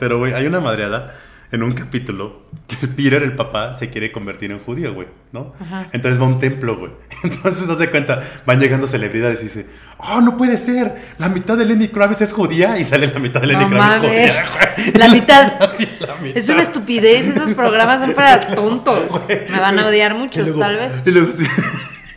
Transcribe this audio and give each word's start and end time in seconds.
pero 0.00 0.18
güey, 0.18 0.32
hay 0.34 0.46
una 0.46 0.58
madreada 0.60 1.14
en 1.52 1.64
un 1.64 1.72
capítulo 1.72 2.42
que 2.68 2.86
Peter, 2.86 3.22
el 3.24 3.34
papá, 3.34 3.74
se 3.74 3.90
quiere 3.90 4.12
convertir 4.12 4.52
en 4.52 4.60
judío, 4.60 4.94
güey, 4.94 5.08
¿no? 5.32 5.52
Entonces 5.92 6.20
va 6.20 6.26
a 6.26 6.28
un 6.28 6.38
templo, 6.38 6.76
güey. 6.78 6.92
Entonces 7.24 7.68
hace 7.68 7.90
cuenta, 7.90 8.20
van 8.46 8.60
llegando 8.60 8.86
celebridades 8.86 9.40
y 9.40 9.44
dice, 9.44 9.66
oh, 9.98 10.20
no 10.20 10.36
puede 10.36 10.56
ser, 10.56 10.94
la 11.18 11.28
mitad 11.28 11.56
de 11.58 11.66
Lenny 11.66 11.88
Kravitz 11.88 12.20
es 12.22 12.32
judía 12.32 12.78
y 12.78 12.84
sale 12.84 13.08
la 13.08 13.18
mitad 13.18 13.40
de 13.40 13.48
Lenny 13.48 13.64
No 13.64 13.70
Kravitz 13.70 13.96
mames. 13.96 14.10
judía, 14.10 14.46
güey. 14.52 14.92
La 14.94 15.08
mitad. 15.08 15.52
Sí, 15.76 15.88
la 15.98 16.14
mitad. 16.16 16.36
Es 16.42 16.48
una 16.48 16.62
estupidez, 16.62 17.26
esos 17.28 17.50
programas 17.54 18.00
son 18.00 18.14
para 18.14 18.54
tontos. 18.54 19.00
Me 19.28 19.58
van 19.60 19.76
a 19.78 19.86
odiar 19.86 20.14
muchos, 20.14 20.44
luego- 20.44 20.60
tal 20.60 20.76
vez. 20.76 20.92
Y 21.04 21.10
luego 21.10 21.32
sí. 21.32 21.44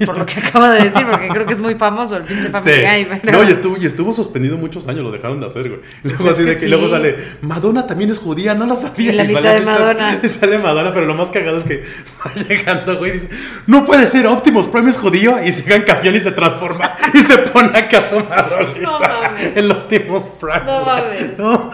Por 0.05 0.17
lo 0.17 0.25
que 0.25 0.39
acabo 0.39 0.65
de 0.69 0.83
decir, 0.89 1.05
porque 1.09 1.27
creo 1.27 1.45
que 1.45 1.53
es 1.53 1.59
muy 1.59 1.75
famoso 1.75 2.17
el 2.17 2.23
pinche 2.23 2.49
Family 2.49 2.73
Sí. 2.75 2.81
Guy. 2.81 3.19
pero- 3.23 3.37
No, 3.43 3.47
y 3.47 3.51
estuvo, 3.51 3.77
y 3.77 3.85
estuvo 3.85 4.13
suspendido 4.13 4.57
muchos 4.57 4.87
años, 4.87 5.03
lo 5.03 5.11
dejaron 5.11 5.39
de 5.39 5.45
hacer, 5.45 5.69
güey. 5.69 5.81
Luego 6.03 6.17
Pues 6.23 6.31
es 6.31 6.33
así 6.39 6.43
de 6.43 6.53
que 6.55 6.59
que 6.61 6.67
luego 6.67 6.85
sí. 6.85 6.91
sale, 6.91 7.15
Madonna 7.41 7.85
también 7.87 8.09
es 8.09 8.17
judía, 8.19 8.53
no 8.55 8.65
lo 8.65 8.75
sabía. 8.75 9.11
Y 9.11 9.15
la 9.15 9.23
sale 9.23 9.35
mitad 9.35 9.53
de 9.53 9.59
pinche- 9.61 9.65
Madonna. 9.65 10.19
Y 10.23 10.27
sale 10.29 10.57
Madonna, 10.59 10.93
pero 10.93 11.05
lo 11.05 11.13
más 11.15 11.29
cagado 11.29 11.57
es 11.59 11.63
que 11.63 11.83
va 12.25 12.31
llegando, 12.47 12.97
güey, 12.97 13.11
y 13.11 13.13
dice, 13.13 13.29
no 13.67 13.85
puede 13.85 14.05
ser, 14.07 14.25
Optimus 14.27 14.67
Prime 14.67 14.89
es 14.89 14.97
judío, 14.97 15.37
y 15.43 15.51
se 15.51 15.63
gana 15.69 15.85
campeón 15.85 16.15
y 16.15 16.19
se 16.19 16.31
transforma, 16.31 16.91
y 17.13 17.17
se 17.19 17.37
pone 17.39 17.77
acá 17.77 18.03
su 18.09 18.15
Madonna. 18.19 18.73
No 18.81 18.99
mames. 18.99 19.51
El 19.55 19.71
Optimus 19.71 20.23
Prime. 20.39 20.61
No 20.65 20.85
mames. 20.85 21.37
No. 21.37 21.71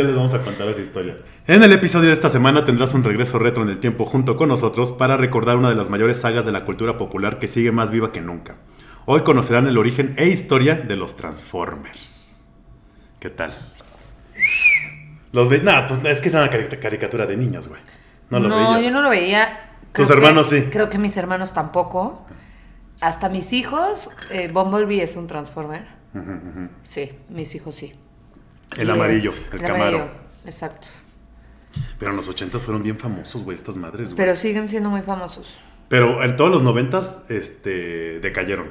Día 0.00 0.08
les 0.08 0.16
vamos 0.16 0.34
a 0.34 0.42
contar 0.42 0.68
esa 0.68 0.80
historia. 0.80 1.16
En 1.46 1.62
el 1.62 1.72
episodio 1.72 2.08
de 2.08 2.14
esta 2.14 2.28
semana 2.28 2.64
tendrás 2.64 2.94
un 2.94 3.04
regreso 3.04 3.38
retro 3.38 3.62
en 3.62 3.68
el 3.68 3.78
tiempo 3.80 4.04
junto 4.04 4.36
con 4.36 4.48
nosotros 4.48 4.92
para 4.92 5.16
recordar 5.16 5.56
una 5.56 5.68
de 5.68 5.74
las 5.74 5.90
mayores 5.90 6.20
sagas 6.20 6.44
de 6.46 6.52
la 6.52 6.64
cultura 6.64 6.96
popular 6.96 7.38
que 7.38 7.46
sigue 7.46 7.72
más 7.72 7.90
viva 7.90 8.12
que 8.12 8.20
nunca. 8.20 8.56
Hoy 9.06 9.22
conocerán 9.22 9.66
el 9.66 9.78
origen 9.78 10.14
e 10.16 10.28
historia 10.28 10.74
de 10.76 10.96
los 10.96 11.16
Transformers. 11.16 12.40
¿Qué 13.18 13.30
tal? 13.30 13.52
Los 15.32 15.48
ve... 15.48 15.60
No, 15.62 15.72
pues, 15.86 16.04
es 16.04 16.20
que 16.20 16.28
es 16.28 16.34
una 16.34 16.50
cari- 16.50 16.78
caricatura 16.78 17.26
de 17.26 17.36
niños, 17.36 17.68
güey. 17.68 17.80
No 18.30 18.40
lo 18.40 18.48
veías. 18.48 18.82
yo 18.84 18.90
no 18.90 19.02
lo 19.02 19.10
veía. 19.10 19.48
Tus 19.92 20.06
que- 20.08 20.14
hermanos 20.14 20.48
sí. 20.48 20.62
Creo 20.70 20.88
que 20.90 20.98
mis 20.98 21.16
hermanos 21.16 21.52
tampoco. 21.52 22.26
Hasta 23.00 23.28
mis 23.28 23.52
hijos, 23.52 24.08
eh, 24.30 24.50
Bumblebee 24.52 25.02
es 25.02 25.16
un 25.16 25.26
Transformer. 25.26 25.86
Sí, 26.82 27.10
mis 27.28 27.54
hijos 27.54 27.74
sí. 27.74 27.94
El 28.78 28.88
Y, 28.88 28.90
amarillo, 28.90 29.32
eh, 29.32 29.46
el 29.52 29.60
camaro. 29.60 29.84
amarillo, 29.98 30.10
Exacto. 30.46 30.88
Pero 31.98 32.10
en 32.12 32.16
los 32.16 32.28
80 32.28 32.58
fueron 32.58 32.82
bien 32.82 32.96
famosos, 32.96 33.42
güey, 33.42 33.54
estas 33.54 33.76
madres, 33.76 34.10
güey. 34.10 34.16
Pero 34.16 34.34
siguen 34.36 34.68
siendo 34.68 34.90
muy 34.90 35.02
famosos. 35.02 35.54
Pero 35.88 36.22
en 36.24 36.36
todos 36.36 36.50
los 36.50 36.62
90 36.62 37.00
este, 37.28 38.20
decayeron. 38.20 38.68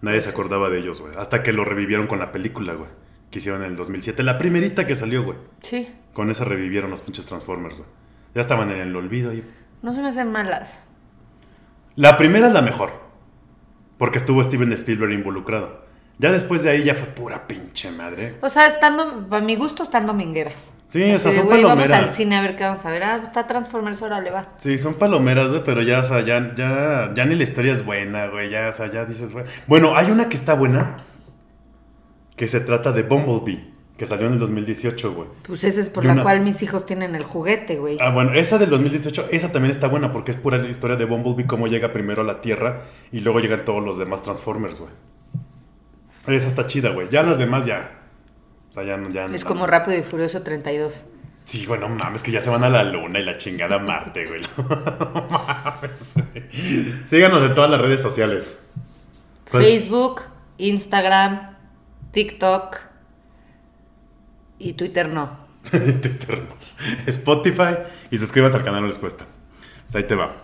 Nadie 0.00 0.20
se 0.20 0.30
acordaba 0.30 0.68
de 0.68 0.78
ellos, 0.78 1.00
güey. 1.00 1.12
Hasta 1.16 1.42
que 1.42 1.52
lo 1.52 1.64
revivieron 1.64 2.06
con 2.06 2.18
la 2.18 2.32
película, 2.32 2.74
güey. 2.74 2.88
Que 3.30 3.38
hicieron 3.38 3.62
en 3.62 3.70
el 3.70 3.76
2007. 3.76 4.22
La 4.22 4.36
primerita 4.38 4.86
que 4.86 4.94
salió, 4.94 5.22
güey. 5.24 5.38
Sí. 5.62 5.88
Con 6.12 6.30
esa 6.30 6.44
revivieron 6.44 6.90
los 6.90 7.00
pinches 7.02 7.26
Transformers, 7.26 7.78
güey. 7.78 7.88
Ya 8.34 8.40
estaban 8.40 8.70
en 8.70 8.78
el 8.78 8.94
olvido 8.96 9.30
ahí. 9.30 9.42
No 9.82 9.94
se 9.94 10.00
me 10.02 10.08
hacen 10.08 10.30
malas. 10.30 10.80
La 11.96 12.16
primera 12.16 12.48
es 12.48 12.52
la 12.52 12.62
mejor. 12.62 12.92
Porque 13.98 14.18
estuvo 14.18 14.42
Steven 14.42 14.72
Spielberg 14.72 15.12
involucrado. 15.12 15.81
Ya 16.22 16.32
después 16.32 16.62
de 16.62 16.70
ahí 16.70 16.84
ya 16.84 16.94
fue 16.94 17.08
pura 17.08 17.46
pinche 17.46 17.90
madre. 17.90 18.36
O 18.40 18.48
sea, 18.48 18.66
estando, 18.68 19.28
para 19.28 19.44
mi 19.44 19.56
gusto, 19.56 19.82
están 19.82 20.06
domingueras. 20.06 20.70
Sí, 20.88 21.02
o 21.12 21.18
sea, 21.18 21.32
son 21.32 21.48
Vamos 21.48 21.62
palomeras. 21.64 21.98
al 22.08 22.12
cine 22.12 22.36
a 22.36 22.42
ver 22.42 22.54
qué 22.56 22.64
vamos 22.64 22.84
a 22.84 22.90
ver. 22.90 23.02
Ah, 23.02 23.20
está 23.24 23.46
Transformers, 23.46 24.00
ahora 24.02 24.20
le 24.20 24.30
va. 24.30 24.50
Sí, 24.58 24.78
son 24.78 24.94
palomeras, 24.94 25.48
güey, 25.48 25.62
pero 25.64 25.82
ya, 25.82 26.00
o 26.00 26.04
sea, 26.04 26.20
ya, 26.20 26.54
ya, 26.54 27.10
ya 27.14 27.24
ni 27.24 27.34
la 27.34 27.42
historia 27.42 27.72
es 27.72 27.84
buena, 27.84 28.26
güey. 28.28 28.50
Ya, 28.50 28.68
o 28.68 28.72
sea, 28.72 28.90
ya 28.90 29.04
dices, 29.04 29.32
güey. 29.32 29.44
Bueno, 29.66 29.96
hay 29.96 30.10
una 30.10 30.28
que 30.28 30.36
está 30.36 30.54
buena. 30.54 30.98
Que 32.36 32.46
se 32.48 32.60
trata 32.60 32.92
de 32.92 33.02
Bumblebee. 33.02 33.72
Que 33.96 34.06
salió 34.06 34.26
en 34.26 34.32
el 34.34 34.38
2018, 34.38 35.12
güey. 35.14 35.28
Pues 35.46 35.64
esa 35.64 35.80
es 35.80 35.88
por 35.90 36.02
Y 36.04 36.06
la 36.08 36.14
una- 36.14 36.22
cual 36.22 36.40
mis 36.40 36.62
hijos 36.62 36.86
tienen 36.86 37.14
el 37.14 37.24
juguete, 37.24 37.78
güey. 37.78 37.98
Ah, 38.00 38.10
bueno, 38.10 38.32
esa 38.34 38.58
del 38.58 38.70
2018, 38.70 39.26
esa 39.30 39.52
también 39.52 39.70
está 39.70 39.86
buena 39.88 40.12
porque 40.12 40.30
es 40.30 40.36
pura 40.36 40.58
historia 40.68 40.96
de 40.96 41.04
Bumblebee, 41.04 41.46
cómo 41.46 41.68
llega 41.68 41.92
primero 41.92 42.22
a 42.22 42.24
la 42.24 42.40
Tierra 42.40 42.82
y 43.12 43.20
luego 43.20 43.38
llegan 43.40 43.64
todos 43.64 43.84
los 43.84 43.98
demás 43.98 44.22
Transformers, 44.22 44.80
güey. 44.80 44.90
Esa 46.26 46.48
está 46.48 46.66
chida, 46.66 46.90
güey. 46.90 47.08
Ya 47.08 47.22
las 47.22 47.38
demás 47.38 47.66
ya. 47.66 47.90
O 48.70 48.72
sea, 48.74 48.84
ya 48.84 48.96
no. 48.96 49.10
Ya, 49.10 49.26
es 49.26 49.42
no- 49.42 49.48
como 49.48 49.66
Rápido 49.66 49.98
y 49.98 50.02
Furioso 50.02 50.42
32. 50.42 51.00
Sí, 51.44 51.66
bueno, 51.66 51.88
mames, 51.88 52.22
que 52.22 52.30
ya 52.30 52.40
se 52.40 52.50
van 52.50 52.62
a 52.62 52.68
la 52.70 52.84
luna 52.84 53.18
y 53.18 53.24
la 53.24 53.36
chingada 53.36 53.78
Marte, 53.78 54.26
güey. 54.26 54.42
No 54.56 55.26
mames. 55.28 56.14
Síganos 57.08 57.42
en 57.42 57.54
todas 57.54 57.70
las 57.70 57.80
redes 57.80 58.00
sociales. 58.00 58.58
Facebook, 59.46 60.22
Instagram, 60.58 61.56
TikTok 62.12 62.76
y 64.58 64.74
Twitter 64.74 65.08
no. 65.08 65.36
Twitter, 65.70 66.42
no. 66.48 66.54
Spotify 67.06 67.76
y 68.10 68.18
suscríbase 68.18 68.56
al 68.56 68.64
canal, 68.64 68.80
no 68.82 68.86
les 68.86 68.98
cuesta. 68.98 69.26
Pues 69.82 69.96
ahí 69.96 70.04
te 70.04 70.14
va. 70.14 70.36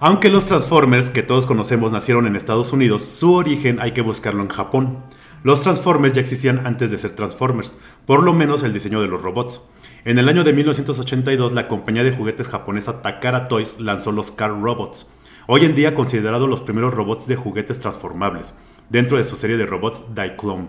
Aunque 0.00 0.30
los 0.30 0.46
Transformers 0.46 1.10
que 1.10 1.24
todos 1.24 1.44
conocemos 1.44 1.90
nacieron 1.90 2.28
en 2.28 2.36
Estados 2.36 2.72
Unidos, 2.72 3.02
su 3.02 3.32
origen 3.34 3.78
hay 3.80 3.90
que 3.90 4.00
buscarlo 4.00 4.42
en 4.44 4.48
Japón. 4.48 4.98
Los 5.42 5.62
Transformers 5.62 6.12
ya 6.12 6.20
existían 6.20 6.64
antes 6.68 6.92
de 6.92 6.98
ser 6.98 7.16
Transformers, 7.16 7.78
por 8.06 8.22
lo 8.22 8.32
menos 8.32 8.62
el 8.62 8.72
diseño 8.72 9.00
de 9.00 9.08
los 9.08 9.20
robots. 9.20 9.60
En 10.04 10.20
el 10.20 10.28
año 10.28 10.44
de 10.44 10.52
1982, 10.52 11.50
la 11.50 11.66
compañía 11.66 12.04
de 12.04 12.12
juguetes 12.12 12.48
japonesa 12.48 13.02
Takara 13.02 13.48
Toys 13.48 13.80
lanzó 13.80 14.12
los 14.12 14.30
Car 14.30 14.50
Robots, 14.62 15.08
hoy 15.48 15.64
en 15.64 15.74
día 15.74 15.96
considerados 15.96 16.48
los 16.48 16.62
primeros 16.62 16.94
robots 16.94 17.26
de 17.26 17.34
juguetes 17.34 17.80
transformables, 17.80 18.54
dentro 18.90 19.18
de 19.18 19.24
su 19.24 19.34
serie 19.34 19.56
de 19.56 19.66
robots 19.66 20.04
Diaclone. 20.14 20.68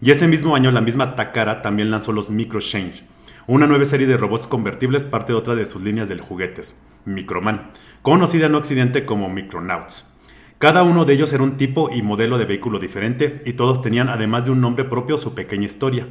Y 0.00 0.10
ese 0.10 0.26
mismo 0.26 0.56
año 0.56 0.72
la 0.72 0.80
misma 0.80 1.14
Takara 1.14 1.62
también 1.62 1.92
lanzó 1.92 2.10
los 2.10 2.28
Micro 2.28 2.58
Change, 2.58 3.04
una 3.46 3.66
nueva 3.66 3.84
serie 3.84 4.06
de 4.06 4.16
robots 4.16 4.46
convertibles 4.46 5.04
parte 5.04 5.32
de 5.32 5.38
otra 5.38 5.54
de 5.54 5.66
sus 5.66 5.82
líneas 5.82 6.08
de 6.08 6.18
juguetes, 6.18 6.78
Microman, 7.04 7.70
conocida 8.00 8.46
en 8.46 8.54
Occidente 8.54 9.04
como 9.04 9.28
Micronauts. 9.28 10.10
Cada 10.58 10.82
uno 10.82 11.04
de 11.04 11.12
ellos 11.12 11.32
era 11.32 11.42
un 11.42 11.58
tipo 11.58 11.90
y 11.90 12.00
modelo 12.00 12.38
de 12.38 12.46
vehículo 12.46 12.78
diferente 12.78 13.42
y 13.44 13.52
todos 13.52 13.82
tenían 13.82 14.08
además 14.08 14.46
de 14.46 14.52
un 14.52 14.60
nombre 14.60 14.84
propio 14.84 15.18
su 15.18 15.34
pequeña 15.34 15.66
historia. 15.66 16.06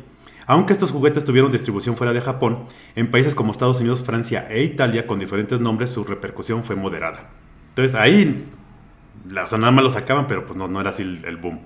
Aunque 0.46 0.74
estos 0.74 0.92
juguetes 0.92 1.26
tuvieron 1.26 1.52
distribución 1.52 1.98
fuera 1.98 2.14
de 2.14 2.22
Japón, 2.22 2.66
en 2.96 3.10
países 3.10 3.34
como 3.34 3.52
Estados 3.52 3.80
Unidos, 3.80 4.04
Francia 4.04 4.46
e 4.50 4.64
Italia 4.64 5.08
con 5.08 5.18
diferentes 5.18 5.62
nombres 5.62 5.90
su 5.90 6.04
repercusión 6.04 6.64
fue 6.64 6.76
moderada. 6.76 7.32
Entonces 7.70 7.96
ahí, 7.96 8.46
o 9.32 9.48
sea, 9.48 9.58
nada 9.58 9.72
más 9.72 9.84
lo 9.84 9.90
sacaban, 9.90 10.28
pero 10.28 10.46
pues 10.46 10.58
no, 10.58 10.80
era 10.80 10.90
así 10.90 11.02
el 11.02 11.38
boom. 11.38 11.62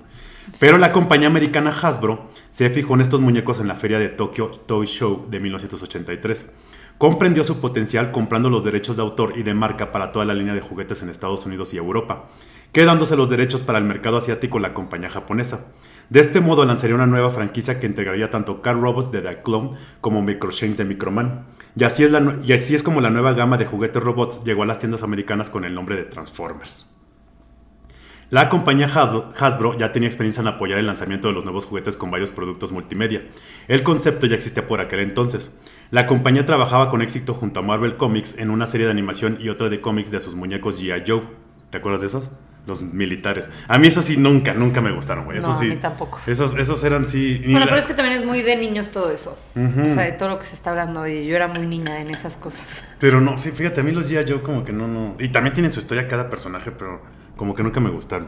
Pero 0.59 0.78
la 0.78 0.91
compañía 0.91 1.28
americana 1.28 1.72
Hasbro 1.72 2.28
se 2.52 2.69
fijó 2.69 2.96
en 2.96 3.02
estos 3.02 3.22
muñecos 3.22 3.59
en 3.59 3.68
la 3.68 3.75
feria 3.75 4.00
de 4.00 4.09
Tokyo 4.09 4.50
Toy 4.66 4.88
Show 4.88 5.28
de 5.30 5.40
1983. 5.40 6.52
Comprendió 6.97 7.44
su 7.44 7.59
potencial 7.59 8.12
comprando 8.12 8.50
los 8.50 8.63
derechos 8.63 8.97
de 8.97 9.03
autor 9.03 9.34
y 9.35 9.44
de 9.44 9.53
marca 9.53 9.91
para 9.91 10.12
toda 10.12 10.25
la 10.25 10.34
línea 10.34 10.56
de 10.56 10.62
juguetes 10.62 11.03
en 11.03 11.09
Estados 11.09 11.46
Unidos 11.46 11.74
y 11.74 11.78
Europa, 11.78 12.25
quedándose 12.72 13.16
los 13.16 13.30
derechos 13.30 13.62
para 13.62 13.78
el 13.78 13.84
mercado 13.85 14.18
asiático 14.18 14.58
la 14.58 14.74
compañía 14.74 15.09
japonesa. 15.09 15.68
De 16.09 16.22
este 16.22 16.41
modo 16.41 16.66
lanzaría 16.66 16.96
una 16.96 17.06
nueva 17.06 17.29
franquicia 17.29 17.79
que 17.79 17.85
integraría 17.85 18.31
tanto 18.31 18.62
Car 18.64 18.79
Robots 18.79 19.12
de 19.12 19.22
The 19.22 19.44
Clone 19.44 19.72
como 20.02 20.24
Microchange 20.24 20.78
de 20.78 20.85
Microman. 20.85 21.46
Y 21.75 21.84
así, 21.84 22.03
es 22.03 22.12
la 22.12 22.19
nue- 22.19 22.44
y 22.44 22.53
así 22.53 22.74
es 22.74 22.81
como 22.81 23.00
la 23.02 23.12
nueva 23.12 23.34
gama 23.34 23.58
de 23.58 23.66
juguetes 23.66 24.02
robots 24.02 24.44
llegó 24.44 24.64
a 24.64 24.66
las 24.66 24.79
tiendas 24.79 25.03
americanas 25.03 25.52
con 25.52 25.66
el 25.66 25.75
nombre 25.75 25.97
de 25.97 26.06
Transformers. 26.06 26.88
La 28.30 28.50
compañía 28.50 28.88
Has- 28.94 29.24
Hasbro 29.42 29.78
ya 29.78 29.94
tenía 29.94 30.10
experiencia 30.10 30.42
en 30.42 30.48
apoyar 30.48 30.80
el 30.80 30.86
lanzamiento 30.86 31.30
de 31.30 31.34
los 31.34 31.46
nuevos 31.46 31.66
juguetes 31.66 31.96
con 31.96 32.12
varios 32.12 32.34
productos 32.34 32.74
multimedia. 32.74 33.24
El 33.70 33.84
concepto 33.84 34.26
ya 34.28 34.36
existía 34.36 34.68
por 34.68 34.82
aquel 34.82 35.00
entonces. 35.00 35.56
La 35.92 36.06
compañía 36.06 36.46
trabajaba 36.46 36.90
con 36.90 37.02
éxito 37.02 37.34
junto 37.34 37.62
a 37.62 37.64
Marvel 37.64 37.96
Comics 37.96 38.38
en 38.38 38.50
una 38.50 38.66
serie 38.66 38.86
de 38.86 38.92
animación 38.92 39.38
y 39.40 39.48
otra 39.48 39.70
de 39.70 39.80
cómics 39.80 40.12
de 40.12 40.20
sus 40.20 40.36
muñecos 40.36 40.82
G.I. 40.84 41.04
Joe. 41.08 41.24
¿Te 41.70 41.78
acuerdas 41.78 42.02
de 42.02 42.08
esos? 42.08 42.30
Los 42.66 42.82
militares. 42.82 43.50
A 43.70 43.78
mí 43.78 43.88
esos 43.88 44.03
sí 44.03 44.18
nunca, 44.18 44.53
nunca 44.53 44.82
me 44.82 44.91
gustaron, 44.91 45.23
güey. 45.23 45.38
Esos 45.38 45.52
No, 45.52 45.56
a 45.56 45.59
sí. 45.59 45.66
mí 45.68 45.76
tampoco. 45.78 46.20
Esos, 46.28 46.53
esos 46.58 46.84
eran 46.84 47.08
sí. 47.08 47.40
Bueno, 47.46 47.59
la- 47.62 47.66
pero 47.68 47.78
es 47.78 47.85
que 47.88 47.94
también 47.94 48.18
es 48.18 48.26
muy 48.26 48.41
de 48.41 48.58
niños 48.58 48.90
todo 48.90 49.09
eso. 49.09 49.38
O 49.56 49.88
sea, 49.88 50.03
de 50.03 50.12
todo 50.12 50.28
lo 50.28 50.38
que 50.40 50.46
se 50.46 50.56
está 50.56 50.72
hablando. 50.72 51.08
Y 51.08 51.26
yo 51.28 51.35
era 51.38 51.47
muy 51.47 51.66
niña 51.66 52.02
en 52.02 52.09
esas 52.09 52.35
cosas. 52.35 52.82
Pero 53.00 53.22
no, 53.22 53.38
sí, 53.38 53.52
fíjate, 53.52 53.80
a 53.80 53.84
mí 53.85 53.94
los 53.94 54.12
G.I. 54.12 54.30
Joe 54.30 54.41
como 54.41 54.66
que 54.66 54.73
no, 54.73 54.90
no. 54.90 55.16
Y 55.18 55.30
también 55.30 55.53
tienen 55.53 55.72
su 55.72 55.80
historia 55.80 56.09
cada 56.09 56.30
personaje, 56.30 56.72
pero 56.72 57.02
como 57.37 57.55
que 57.55 57.63
nunca 57.63 57.79
me 57.79 57.89
gustaron. 57.89 58.28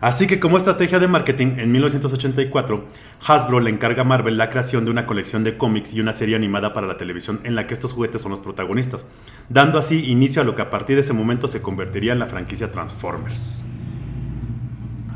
Así 0.00 0.28
que 0.28 0.38
como 0.38 0.56
estrategia 0.56 1.00
de 1.00 1.08
marketing, 1.08 1.54
en 1.56 1.72
1984, 1.72 2.84
Hasbro 3.26 3.58
le 3.58 3.70
encarga 3.70 4.02
a 4.02 4.04
Marvel 4.04 4.38
la 4.38 4.48
creación 4.48 4.84
de 4.84 4.92
una 4.92 5.06
colección 5.06 5.42
de 5.42 5.58
cómics 5.58 5.92
y 5.92 6.00
una 6.00 6.12
serie 6.12 6.36
animada 6.36 6.72
para 6.72 6.86
la 6.86 6.96
televisión 6.96 7.40
en 7.42 7.56
la 7.56 7.66
que 7.66 7.74
estos 7.74 7.92
juguetes 7.94 8.22
son 8.22 8.30
los 8.30 8.38
protagonistas, 8.38 9.06
dando 9.48 9.78
así 9.78 10.08
inicio 10.08 10.40
a 10.40 10.44
lo 10.44 10.54
que 10.54 10.62
a 10.62 10.70
partir 10.70 10.94
de 10.94 11.00
ese 11.00 11.12
momento 11.12 11.48
se 11.48 11.60
convertiría 11.62 12.12
en 12.12 12.20
la 12.20 12.26
franquicia 12.26 12.70
Transformers. 12.70 13.64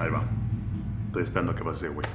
Ahí 0.00 0.10
va. 0.10 0.24
Estoy 1.06 1.22
esperando 1.22 1.52
a 1.52 1.54
que 1.54 1.62
pase, 1.62 1.88
güey. 1.88 2.06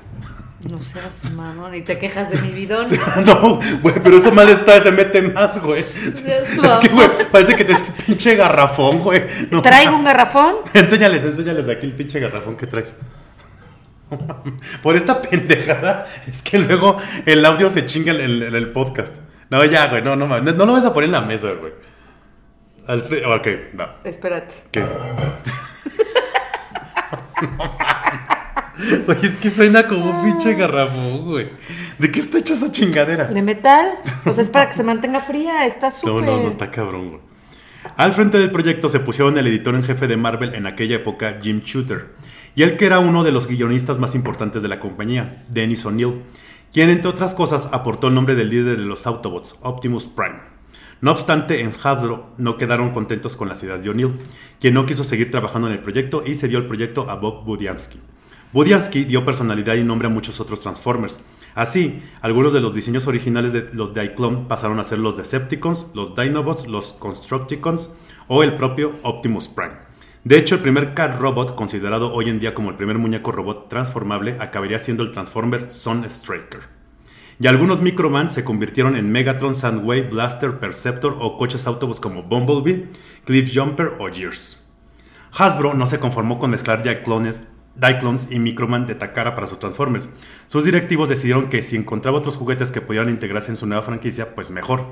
No 0.70 0.82
seas 0.82 1.32
mamón 1.34 1.76
y 1.76 1.82
te 1.82 2.00
quejas 2.00 2.32
de 2.32 2.42
mi 2.42 2.50
bidón. 2.52 2.88
no, 3.26 3.60
güey, 3.82 3.96
pero 4.04 4.18
esa 4.18 4.32
madre 4.32 4.54
está, 4.54 4.80
se 4.82 4.92
mete 4.92 5.22
más, 5.22 5.62
güey. 5.62 5.82
Es 5.82 6.22
que, 6.22 6.88
güey, 6.90 7.08
parece 7.32 7.56
que 7.56 7.64
te 7.64 7.74
es 7.74 7.80
un 7.80 7.94
pinche 8.06 8.36
garrafón, 8.36 9.00
güey. 9.00 9.24
No, 9.52 9.62
¿Traigo 9.62 9.96
un 9.96 10.04
garrafón? 10.04 10.56
enséñales, 10.74 11.24
enséñales 11.24 11.68
de 11.68 11.74
aquí 11.74 11.86
el 11.86 11.94
pinche 11.94 12.20
garrafón 12.20 12.56
que 12.56 12.66
traes. 12.66 12.96
Por 14.82 14.96
esta 14.96 15.22
pendejada 15.22 16.08
es 16.26 16.42
que 16.42 16.58
luego 16.58 16.98
el 17.26 17.46
audio 17.46 17.70
se 17.70 17.86
chinga 17.86 18.14
en 18.14 18.22
el, 18.22 18.44
en 18.44 18.56
el 18.56 18.72
podcast. 18.72 19.18
No, 19.52 19.64
ya, 19.64 19.88
güey, 19.90 20.02
no, 20.02 20.16
no 20.16 20.26
mames. 20.26 20.56
No 20.56 20.66
lo 20.66 20.74
vas 20.74 20.86
a 20.86 20.94
poner 20.94 21.08
en 21.08 21.14
la 21.14 21.22
mesa, 21.22 21.52
güey. 21.52 21.74
Alfredo, 22.88 23.36
ok, 23.36 23.48
no. 23.74 23.88
Espérate. 24.04 24.56
¿Qué? 24.72 24.84
Güey, 29.06 29.18
es 29.24 29.36
que 29.36 29.50
suena 29.50 29.88
como 29.88 30.12
un 30.12 30.24
pinche 30.24 30.54
garrafón, 30.54 31.26
güey. 31.26 31.50
¿De 31.98 32.12
qué 32.12 32.20
está 32.20 32.38
hecha 32.38 32.54
esa 32.54 32.72
chingadera? 32.72 33.26
¿De 33.26 33.42
metal? 33.42 34.00
Pues 34.24 34.38
es 34.38 34.50
para 34.50 34.70
que 34.70 34.76
se 34.76 34.84
mantenga 34.84 35.20
fría, 35.20 35.66
está 35.66 35.92
súper. 35.92 36.26
No, 36.26 36.38
no, 36.38 36.44
no 36.44 36.48
está 36.48 36.70
cabrón, 36.70 37.10
güey. 37.10 37.22
Al 37.96 38.14
frente 38.14 38.38
del 38.38 38.52
proyecto 38.52 38.90
se 38.90 39.00
pusieron 39.00 39.38
el 39.38 39.48
editor 39.48 39.74
en 39.74 39.84
jefe 39.84 40.08
de 40.08 40.18
Marvel 40.18 40.54
en 40.54 40.68
aquella 40.68 40.98
época, 40.98 41.40
Jim 41.42 41.62
Shooter, 41.64 42.14
y 42.56 42.64
él 42.64 42.76
que 42.76 42.86
era 42.86 43.00
uno 43.00 43.24
de 43.24 43.32
los 43.32 43.48
guionistas 43.48 43.98
más 43.98 44.14
importantes 44.14 44.62
de 44.62 44.70
la 44.70 44.80
compañía, 44.80 45.46
Dennis 45.48 45.86
O'Neill, 45.86 46.22
quien 46.72 46.90
entre 46.90 47.10
otras 47.10 47.34
cosas 47.34 47.70
aportó 47.72 48.08
el 48.08 48.14
nombre 48.14 48.36
del 48.36 48.50
líder 48.50 48.78
de 48.78 48.84
los 48.84 49.08
Autobots, 49.08 49.56
Optimus 49.62 50.08
Prime. 50.08 50.40
No 51.00 51.12
obstante, 51.12 51.62
en 51.62 51.70
Hasbro 51.70 52.34
no 52.38 52.58
quedaron 52.58 52.92
contentos 52.92 53.38
con 53.38 53.48
las 53.48 53.64
ideas 53.64 53.84
de 53.84 53.90
O'Neill, 53.90 54.18
quien 54.60 54.74
no 54.74 54.86
quiso 54.86 55.04
seguir 55.04 55.32
trabajando 55.32 55.68
en 55.68 55.74
el 55.74 55.80
proyecto 55.80 56.24
y 56.26 56.36
cedió 56.36 56.58
el 56.58 56.66
proyecto 56.66 57.10
a 57.10 57.16
Bob 57.16 57.46
Budiansky. 57.46 58.00
Budiansky 58.54 59.04
dio 59.04 59.26
personalidad 59.26 59.76
y 59.76 59.84
nombre 59.84 60.08
a 60.08 60.12
muchos 60.12 60.40
otros 60.40 60.62
Transformers. 60.62 61.20
Así, 61.54 62.02
algunos 62.22 62.54
de 62.54 62.62
los 62.62 62.74
diseños 62.74 63.06
originales 63.06 63.52
de 63.52 63.68
los 63.74 63.94
Diaclone 63.94 64.46
pasaron 64.48 64.80
a 64.80 64.86
ser 64.86 65.00
los 65.00 65.18
Decepticons, 65.18 65.92
los 65.94 66.16
Dinobots, 66.16 66.66
los 66.68 66.94
Constructicons 66.94 67.90
o 68.30 68.44
el 68.44 68.56
propio 68.56 68.94
Optimus 69.04 69.50
Prime. 69.50 69.74
De 70.24 70.38
hecho, 70.38 70.56
el 70.56 70.62
primer 70.62 70.94
Car 70.94 71.20
Robot, 71.20 71.56
considerado 71.56 72.14
hoy 72.14 72.30
en 72.30 72.40
día 72.40 72.54
como 72.54 72.70
el 72.70 72.78
primer 72.78 72.98
muñeco 72.98 73.34
robot 73.34 73.68
transformable, 73.68 74.38
acabaría 74.40 74.80
siendo 74.80 75.04
el 75.04 75.12
Transformer 75.12 75.70
Sun 75.70 76.06
Striker. 76.06 76.62
Y 77.40 77.48
algunos 77.48 77.82
Microman 77.82 78.30
se 78.30 78.46
convirtieron 78.46 78.96
en 78.96 79.12
Megatron, 79.12 79.56
Soundwave, 79.56 80.10
Blaster, 80.10 80.58
Perceptor 80.60 81.18
o 81.20 81.38
coches 81.38 81.68
autobús 81.68 82.00
como 82.00 82.24
Bumblebee, 82.24 82.88
Cliff 83.26 83.52
Jumper 83.54 83.92
o 84.00 84.08
Gears. 84.12 84.58
Hasbro 85.38 85.74
no 85.74 85.86
se 85.86 86.00
conformó 86.00 86.40
con 86.40 86.50
mezclar 86.50 86.82
Diaclones 86.82 87.50
Diaclones 87.80 88.30
y 88.32 88.40
Microman 88.40 88.86
de 88.86 88.96
Takara 88.96 89.36
para 89.36 89.48
sus 89.48 89.60
Transformers. 89.60 90.10
Sus 90.48 90.66
directivos 90.66 91.10
decidieron 91.10 91.48
que 91.50 91.62
si 91.62 91.76
encontraba 91.76 92.18
otros 92.18 92.36
juguetes 92.36 92.72
que 92.72 92.82
pudieran 92.82 93.10
integrarse 93.10 93.52
en 93.52 93.56
su 93.56 93.68
nueva 93.68 93.84
franquicia, 93.84 94.34
pues 94.36 94.50
mejor. 94.50 94.86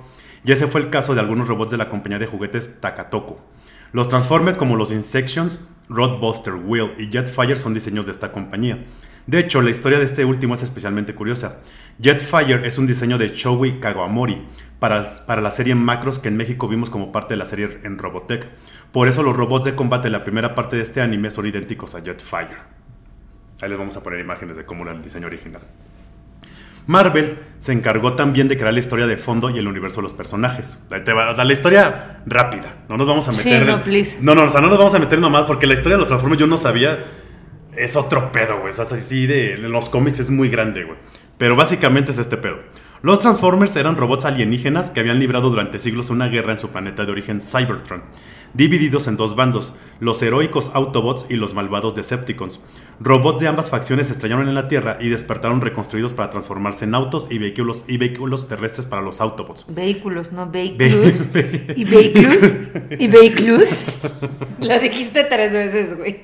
Y 0.44 0.52
ese 0.52 0.68
fue 0.68 0.82
el 0.82 0.90
caso 0.90 1.16
de 1.16 1.22
algunos 1.22 1.48
robots 1.48 1.72
de 1.72 1.78
la 1.78 1.90
compañía 1.90 2.20
de 2.20 2.28
juguetes 2.28 2.80
Takatoko. 2.80 3.44
Los 3.92 4.08
Transformers 4.08 4.58
como 4.58 4.76
los 4.76 4.92
Insections, 4.92 5.62
Rodbuster, 5.90 6.54
Wheel 6.54 6.92
y 6.98 7.10
Jetfire 7.10 7.56
son 7.56 7.74
diseños 7.74 8.06
de 8.06 8.12
esta 8.12 8.32
compañía. 8.32 8.86
De 9.28 9.40
hecho, 9.40 9.62
la 9.64 9.72
historia 9.72 9.98
de 9.98 10.06
este 10.06 10.24
último 10.24 10.54
es 10.54 10.62
especialmente 10.62 11.16
curiosa. 11.16 11.62
Jetfire 12.00 12.68
es 12.68 12.78
un 12.78 12.86
diseño 12.86 13.18
de 13.18 13.30
Shoei 13.30 13.80
Kawamori 13.80 14.46
para, 14.78 15.26
para 15.26 15.42
la 15.42 15.50
serie 15.50 15.74
Macros 15.74 16.20
que 16.20 16.28
en 16.28 16.38
México 16.38 16.68
vimos 16.68 16.92
como 16.92 17.12
parte 17.12 17.34
de 17.34 17.38
la 17.38 17.46
serie 17.46 17.80
en 17.84 17.98
Robotech. 17.98 18.48
Por 18.96 19.10
eso 19.10 19.24
los 19.24 19.36
robots 19.36 19.66
de 19.66 19.76
combate 19.76 20.08
de 20.08 20.12
la 20.12 20.24
primera 20.24 20.56
parte 20.56 20.78
de 20.78 20.82
este 20.82 21.02
anime 21.02 21.30
son 21.30 21.46
idénticos 21.46 21.96
a 21.96 22.02
Jetfire. 22.02 22.56
Ahí 23.62 23.68
les 23.68 23.78
vamos 23.78 23.98
a 23.98 24.02
poner 24.02 24.22
imágenes 24.22 24.56
de 24.56 24.64
cómo 24.64 24.84
era 24.84 24.94
el 24.94 25.04
diseño 25.04 25.28
original. 25.28 25.64
Marvel 26.88 27.38
se 27.60 27.74
encargó 27.74 28.14
también 28.14 28.48
de 28.48 28.56
crear 28.56 28.74
la 28.74 28.80
historia 28.80 29.06
de 29.06 29.18
fondo 29.18 29.50
y 29.50 29.60
el 29.60 29.68
universo 29.68 29.98
de 29.98 30.04
los 30.04 30.14
personajes. 30.14 30.82
Ahí 30.92 31.04
te 31.04 31.12
va, 31.12 31.34
la 31.34 31.54
historia 31.54 32.22
rápida. 32.26 32.86
No 32.88 32.96
nos 32.96 33.06
vamos 33.06 33.28
a 33.28 33.32
meter. 33.34 33.64
Sí, 33.64 33.70
no, 33.70 33.84
please. 33.84 34.18
No, 34.22 34.34
no, 34.34 34.44
o 34.44 34.50
sea, 34.50 34.62
no 34.62 34.70
nos 34.70 34.78
vamos 34.78 34.96
a 34.96 35.00
meter 35.00 35.20
nomás 35.20 35.44
porque 35.44 35.68
la 35.68 35.74
historia 35.74 35.98
de 35.98 36.00
los 36.00 36.08
Transformers 36.08 36.40
yo 36.40 36.48
no 36.48 36.58
sabía. 36.58 37.04
Es 37.76 37.98
otro 37.98 38.32
pedo, 38.32 38.62
güey. 38.62 38.70
O 38.70 38.74
sea, 38.74 38.84
así 38.84 39.28
de. 39.28 39.56
En 39.56 39.72
los 39.74 39.90
cómics 39.90 40.22
es 40.22 40.30
muy 40.30 40.48
grande, 40.48 40.86
güey. 40.86 40.98
Pero 41.38 41.58
básicamente 41.58 42.12
es 42.12 42.18
este 42.18 42.38
pedo. 42.38 42.60
Los 43.06 43.20
Transformers 43.20 43.76
eran 43.76 43.98
robots 43.98 44.26
alienígenas 44.26 44.90
que 44.90 45.00
habían 45.00 45.20
librado 45.20 45.50
durante 45.50 45.78
siglos 45.78 46.10
una 46.10 46.28
guerra 46.28 46.54
en 46.54 46.58
su 46.58 46.70
planeta 46.70 47.06
de 47.06 47.12
origen 47.12 47.40
Cybertron, 47.40 48.02
divididos 48.56 49.08
en 49.08 49.18
dos 49.18 49.36
bandos, 49.36 49.74
los 50.00 50.22
heroicos 50.22 50.72
Autobots 50.74 51.26
y 51.30 51.36
los 51.36 51.54
malvados 51.54 51.94
Decepticons. 51.96 52.62
Robots 53.00 53.42
de 53.42 53.48
ambas 53.48 53.70
facciones 53.70 54.08
se 54.08 54.14
estrellaron 54.14 54.48
en 54.48 54.56
la 54.56 54.68
Tierra 54.68 54.98
y 55.02 55.10
despertaron 55.10 55.62
reconstruidos 55.62 56.14
para 56.14 56.30
transformarse 56.30 56.86
en 56.86 56.96
autos 56.96 57.28
y 57.30 57.38
vehículos, 57.38 57.84
y 57.88 57.98
vehículos 57.98 58.48
terrestres 58.48 58.86
para 58.86 59.02
los 59.02 59.20
Autobots. 59.22 59.66
Vehículos, 59.68 60.32
no 60.32 60.50
vehículos. 60.50 60.92
¿Y 61.76 61.84
vehículos? 61.84 62.38
¿Y 63.00 63.08
vehículos? 63.08 64.00
Lo 64.62 64.80
dijiste 64.80 65.24
tres 65.26 65.52
veces, 65.52 65.98
güey. 65.98 66.22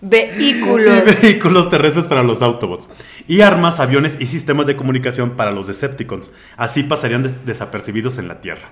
Vehículos. 0.00 0.98
Y 1.20 1.26
vehículos 1.26 1.70
terrestres 1.70 2.06
para 2.06 2.22
los 2.22 2.42
Autobots. 2.42 2.88
Y 3.28 3.40
armas, 3.42 3.78
aviones 3.80 4.16
y 4.20 4.26
sistemas 4.26 4.66
de 4.66 4.76
comunicación 4.76 5.30
para 5.30 5.52
los 5.52 5.68
Decepticons. 5.68 6.32
Así 6.56 6.82
pasarían 6.82 7.22
des- 7.22 7.46
desapercibidos 7.46 8.18
en 8.18 8.26
la 8.28 8.40
Tierra. 8.40 8.70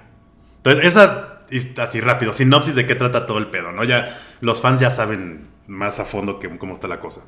Entonces, 0.56 0.84
esa, 0.84 1.29
así 1.78 2.00
rápido, 2.00 2.32
sinopsis 2.32 2.74
de 2.74 2.86
qué 2.86 2.94
trata 2.94 3.26
todo 3.26 3.38
el 3.38 3.48
pedo, 3.48 3.72
¿no? 3.72 3.84
Ya 3.84 4.18
los 4.40 4.60
fans 4.60 4.80
ya 4.80 4.90
saben 4.90 5.48
más 5.66 6.00
a 6.00 6.04
fondo 6.04 6.38
que, 6.38 6.48
cómo 6.58 6.74
está 6.74 6.88
la 6.88 7.00
cosa. 7.00 7.22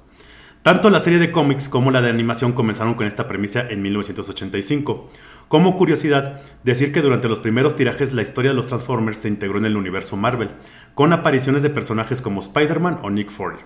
Tanto 0.63 0.91
la 0.91 1.01
serie 1.01 1.19
de 1.19 1.33
cómics 1.33 1.69
como 1.69 1.91
la 1.91 2.03
de 2.03 2.11
animación 2.11 2.53
comenzaron 2.53 2.95
con 2.95 3.07
esta 3.07 3.27
premisa 3.27 3.67
en 3.69 3.83
1985. 3.83 5.11
Como 5.49 5.77
curiosidad, 5.77 6.41
decir 6.63 6.93
que 6.93 7.03
durante 7.03 7.29
los 7.29 7.41
primeros 7.41 7.75
tirajes 7.75 8.13
la 8.13 8.23
historia 8.23 8.53
de 8.53 8.57
los 8.57 8.69
Transformers 8.69 9.19
se 9.19 9.29
integró 9.29 9.59
en 9.59 9.65
el 9.65 9.77
universo 9.77 10.17
Marvel, 10.17 10.51
con 10.95 11.13
apariciones 11.13 11.65
de 11.65 11.71
personajes 11.71 12.23
como 12.23 12.41
Spider-Man 12.41 13.01
o 13.03 13.11
Nick 13.11 13.31
Fury. 13.31 13.59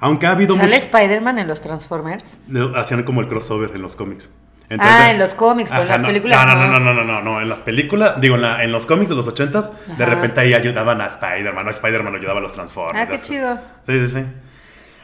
Aunque 0.00 0.26
ha 0.26 0.30
habido 0.30 0.56
¿Sale. 0.56 0.76
Spider-Man 0.76 1.38
en 1.40 1.46
los 1.46 1.60
Transformers? 1.60 2.38
Hacían 2.74 3.02
como 3.02 3.20
el 3.20 3.28
crossover 3.28 3.72
en 3.74 3.82
los 3.82 3.94
cómics. 3.94 4.30
Ah, 4.78 5.10
en 5.10 5.18
los 5.18 5.34
cómics, 5.34 5.70
pero 5.70 5.82
en 5.82 5.88
las 5.88 6.00
no, 6.00 6.06
películas 6.08 6.46
No, 6.46 6.54
no, 6.54 6.78
no. 6.78 6.78
no, 6.94 7.04
no, 7.04 7.20
no, 7.22 7.40
En 7.40 7.48
las 7.48 7.60
películas, 7.60 8.20
digo, 8.20 8.36
en, 8.36 8.42
la- 8.42 8.62
en 8.62 8.70
los 8.70 8.86
cómics 8.86 9.08
de 9.08 9.16
los 9.16 9.26
ochentas, 9.26 9.72
de 9.98 10.06
repente 10.06 10.40
ahí 10.40 10.54
ayudaban 10.54 11.00
a 11.00 11.06
Spider-Man, 11.06 11.66
o 11.66 11.70
Spider-Man 11.70 12.14
ayudaba 12.14 12.38
a 12.38 12.42
los 12.42 12.52
Transformers. 12.52 13.08
Ah, 13.08 13.10
qué 13.10 13.18
chido. 13.18 13.58
Sí, 13.82 14.06
sí, 14.06 14.20
sí. 14.20 14.26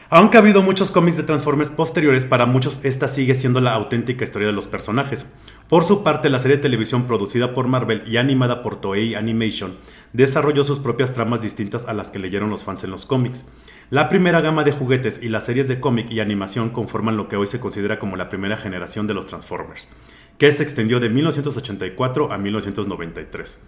Aunque 0.09 0.37
ha 0.37 0.39
habido 0.39 0.61
muchos 0.61 0.89
cómics 0.89 1.17
de 1.17 1.23
Transformers 1.23 1.69
posteriores, 1.69 2.23
para 2.23 2.45
muchos 2.45 2.85
esta 2.85 3.09
sigue 3.09 3.35
siendo 3.35 3.59
la 3.59 3.73
auténtica 3.73 4.23
historia 4.23 4.47
de 4.47 4.53
los 4.53 4.65
personajes. 4.65 5.25
Por 5.67 5.83
su 5.83 6.01
parte, 6.01 6.29
la 6.29 6.39
serie 6.39 6.55
de 6.55 6.63
televisión 6.63 7.07
producida 7.07 7.53
por 7.53 7.67
Marvel 7.67 8.03
y 8.07 8.15
animada 8.15 8.63
por 8.63 8.79
Toei 8.79 9.15
Animation 9.15 9.75
desarrolló 10.13 10.63
sus 10.63 10.79
propias 10.79 11.13
tramas 11.13 11.41
distintas 11.41 11.89
a 11.89 11.93
las 11.93 12.09
que 12.09 12.19
leyeron 12.19 12.49
los 12.49 12.63
fans 12.63 12.85
en 12.85 12.91
los 12.91 13.05
cómics. 13.05 13.43
La 13.89 14.07
primera 14.07 14.39
gama 14.39 14.63
de 14.63 14.71
juguetes 14.71 15.19
y 15.21 15.27
las 15.27 15.45
series 15.45 15.67
de 15.67 15.81
cómic 15.81 16.09
y 16.09 16.21
animación 16.21 16.69
conforman 16.69 17.17
lo 17.17 17.27
que 17.27 17.35
hoy 17.35 17.47
se 17.47 17.59
considera 17.59 17.99
como 17.99 18.15
la 18.15 18.29
primera 18.29 18.55
generación 18.55 19.07
de 19.07 19.13
los 19.13 19.27
Transformers, 19.27 19.89
que 20.37 20.49
se 20.51 20.63
extendió 20.63 21.01
de 21.01 21.09
1984 21.09 22.31
a 22.31 22.37
1993. 22.37 23.59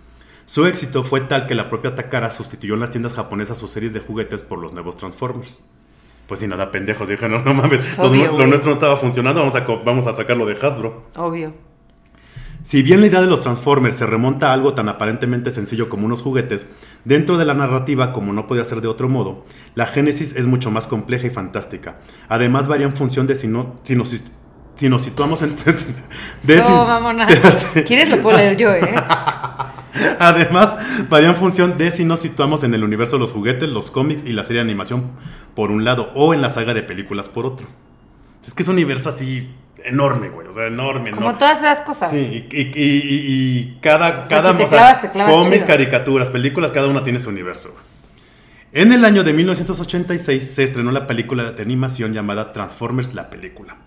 Su 0.45 0.65
éxito 0.67 1.03
fue 1.03 1.19
tal 1.19 1.47
que 1.47 1.55
la 1.55 1.67
propia 1.67 1.95
Takara 1.95 2.29
sustituyó 2.29 2.75
en 2.75 2.79
las 2.79 2.91
tiendas 2.91 3.13
japonesas 3.13 3.57
sus 3.57 3.71
series 3.71 3.91
de 3.91 3.99
juguetes 3.99 4.41
por 4.41 4.59
los 4.59 4.71
nuevos 4.71 4.95
Transformers. 4.95 5.59
Pues 6.29 6.39
sin 6.39 6.51
nada, 6.51 6.71
pendejos, 6.71 7.09
dijeron, 7.09 7.31
no, 7.31 7.41
no 7.43 7.53
mames, 7.53 7.97
lo, 7.97 8.05
Obvio, 8.05 8.25
lo 8.27 8.33
güey. 8.35 8.47
nuestro 8.47 8.69
no 8.69 8.75
estaba 8.75 8.95
funcionando, 8.95 9.41
vamos 9.41 9.55
a, 9.57 9.65
vamos 9.83 10.07
a 10.07 10.13
sacarlo 10.13 10.45
de 10.45 10.53
Hasbro. 10.61 11.07
Obvio. 11.17 11.53
Si 12.61 12.83
bien 12.83 12.99
la 13.01 13.07
idea 13.07 13.21
de 13.21 13.27
los 13.27 13.41
Transformers 13.41 13.95
se 13.95 14.05
remonta 14.05 14.49
a 14.49 14.53
algo 14.53 14.73
tan 14.73 14.89
aparentemente 14.89 15.49
sencillo 15.49 15.87
como 15.89 16.05
unos 16.05 16.21
juguetes, 16.21 16.67
dentro 17.05 17.37
de 17.37 17.45
la 17.45 17.53
narrativa, 17.53 18.11
como 18.13 18.31
no 18.33 18.47
podía 18.47 18.63
ser 18.65 18.81
de 18.81 18.87
otro 18.89 19.07
modo, 19.09 19.43
la 19.75 19.87
génesis 19.87 20.35
es 20.35 20.45
mucho 20.45 20.69
más 20.69 20.85
compleja 20.85 21.25
y 21.27 21.29
fantástica. 21.29 21.95
Además 22.27 22.67
varía 22.67 22.85
en 22.85 22.93
función 22.93 23.27
de 23.27 23.35
si, 23.35 23.47
no, 23.47 23.77
si, 23.83 23.95
nos, 23.95 24.13
si 24.75 24.89
nos 24.89 25.01
situamos 25.01 25.41
en... 25.41 25.55
de 26.43 26.59
si- 26.59 26.69
No, 26.69 26.85
mamona. 26.85 27.27
¿Quieres 27.87 28.09
lo 28.11 28.17
puedo 28.21 28.37
leer 28.37 28.57
yo, 28.57 28.71
eh? 28.73 28.81
Además, 30.19 30.75
varía 31.09 31.29
en 31.29 31.35
función 31.35 31.77
de 31.77 31.91
si 31.91 32.05
nos 32.05 32.19
situamos 32.21 32.63
en 32.63 32.73
el 32.73 32.83
universo 32.83 33.15
de 33.17 33.21
los 33.21 33.31
juguetes, 33.31 33.69
los 33.69 33.91
cómics 33.91 34.23
y 34.25 34.33
la 34.33 34.43
serie 34.43 34.61
de 34.61 34.69
animación 34.69 35.11
por 35.55 35.71
un 35.71 35.83
lado, 35.85 36.09
o 36.15 36.33
en 36.33 36.41
la 36.41 36.49
saga 36.49 36.73
de 36.73 36.83
películas 36.83 37.29
por 37.29 37.45
otro. 37.45 37.67
Es 38.45 38.53
que 38.53 38.63
es 38.63 38.69
un 38.69 38.75
universo 38.75 39.09
así 39.09 39.49
enorme, 39.85 40.29
güey. 40.29 40.47
O 40.47 40.53
sea, 40.53 40.67
enorme, 40.67 41.11
Como 41.11 41.21
enorme. 41.23 41.39
todas 41.39 41.57
esas 41.59 41.81
cosas. 41.81 42.09
Sí, 42.11 42.47
y, 42.51 42.55
y- 42.55 42.61
y- 42.61 42.81
y- 42.83 43.59
y 43.59 43.77
cada, 43.81 44.23
O 44.25 44.27
sea, 44.27 44.37
cada 44.37 44.51
si 44.51 44.57
te 44.57 44.63
o 44.63 44.67
sea, 44.67 44.77
clavas, 44.79 45.01
te 45.01 45.09
clavas 45.09 45.31
cómics, 45.33 45.53
chido. 45.55 45.67
caricaturas, 45.67 46.29
películas, 46.29 46.71
cada 46.71 46.87
una 46.87 47.03
tiene 47.03 47.19
su 47.19 47.29
universo. 47.29 47.73
En 48.71 48.93
el 48.93 49.03
año 49.03 49.23
de 49.23 49.33
1986 49.33 50.51
se 50.55 50.63
estrenó 50.63 50.91
la 50.91 51.07
película 51.07 51.51
de 51.53 51.61
animación 51.63 52.13
llamada 52.13 52.51
Transformers 52.53 53.13
la 53.15 53.29
película. 53.29 53.77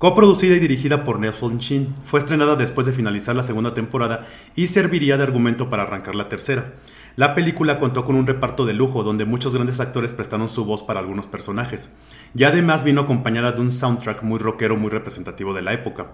Coproducida 0.00 0.56
y 0.56 0.60
dirigida 0.60 1.04
por 1.04 1.20
Nelson 1.20 1.58
Chin, 1.58 1.92
fue 2.06 2.20
estrenada 2.20 2.56
después 2.56 2.86
de 2.86 2.94
finalizar 2.94 3.36
la 3.36 3.42
segunda 3.42 3.74
temporada 3.74 4.26
y 4.56 4.68
serviría 4.68 5.18
de 5.18 5.24
argumento 5.24 5.68
para 5.68 5.82
arrancar 5.82 6.14
la 6.14 6.26
tercera. 6.30 6.72
La 7.16 7.34
película 7.34 7.78
contó 7.78 8.06
con 8.06 8.16
un 8.16 8.26
reparto 8.26 8.64
de 8.64 8.72
lujo 8.72 9.04
donde 9.04 9.26
muchos 9.26 9.54
grandes 9.54 9.78
actores 9.78 10.14
prestaron 10.14 10.48
su 10.48 10.64
voz 10.64 10.82
para 10.82 11.00
algunos 11.00 11.26
personajes, 11.26 11.94
y 12.34 12.44
además 12.44 12.82
vino 12.82 13.02
acompañada 13.02 13.52
de 13.52 13.60
un 13.60 13.70
soundtrack 13.70 14.22
muy 14.22 14.38
rockero 14.38 14.74
muy 14.74 14.88
representativo 14.88 15.52
de 15.52 15.60
la 15.60 15.74
época. 15.74 16.12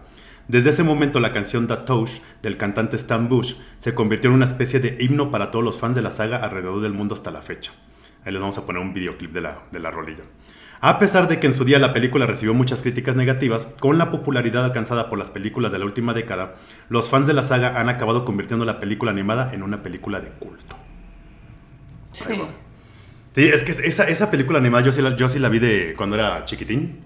Desde 0.48 0.70
ese 0.70 0.82
momento 0.82 1.20
la 1.20 1.30
canción 1.30 1.68
The 1.68 1.76
Touch 1.76 2.14
del 2.42 2.56
cantante 2.56 2.96
Stan 2.96 3.28
Bush 3.28 3.54
se 3.78 3.94
convirtió 3.94 4.30
en 4.30 4.34
una 4.34 4.46
especie 4.46 4.80
de 4.80 4.96
himno 4.98 5.30
para 5.30 5.52
todos 5.52 5.64
los 5.64 5.78
fans 5.78 5.94
de 5.94 6.02
la 6.02 6.10
saga 6.10 6.38
alrededor 6.38 6.80
del 6.80 6.92
mundo 6.92 7.14
hasta 7.14 7.30
la 7.30 7.40
fecha. 7.40 7.70
Ahí 8.26 8.32
les 8.32 8.40
vamos 8.40 8.58
a 8.58 8.66
poner 8.66 8.82
un 8.82 8.92
videoclip 8.92 9.32
de 9.32 9.40
la, 9.40 9.62
de 9.70 9.78
la 9.78 9.92
rolilla. 9.92 10.24
A 10.80 10.98
pesar 10.98 11.28
de 11.28 11.38
que 11.38 11.46
en 11.46 11.54
su 11.54 11.64
día 11.64 11.78
la 11.78 11.92
película 11.92 12.26
recibió 12.26 12.52
muchas 12.54 12.82
críticas 12.82 13.14
negativas, 13.14 13.66
con 13.78 13.98
la 13.98 14.10
popularidad 14.10 14.64
alcanzada 14.64 15.08
por 15.08 15.16
las 15.18 15.30
películas 15.30 15.70
de 15.70 15.78
la 15.78 15.84
última 15.84 16.12
década, 16.12 16.54
los 16.88 17.08
fans 17.08 17.28
de 17.28 17.34
la 17.34 17.44
saga 17.44 17.80
han 17.80 17.88
acabado 17.88 18.24
convirtiendo 18.24 18.64
la 18.64 18.80
película 18.80 19.12
animada 19.12 19.54
en 19.54 19.62
una 19.62 19.82
película 19.82 20.20
de 20.20 20.30
culto. 20.30 20.76
Sí. 22.12 22.24
Sí, 23.34 23.48
es 23.48 23.62
que 23.62 23.72
esa, 23.72 24.08
esa 24.08 24.30
película 24.30 24.58
animada 24.58 24.82
yo 24.82 24.92
sí, 24.92 25.02
la, 25.02 25.16
yo 25.16 25.28
sí 25.28 25.38
la 25.38 25.48
vi 25.48 25.60
de 25.60 25.94
cuando 25.96 26.16
era 26.16 26.44
chiquitín 26.46 27.04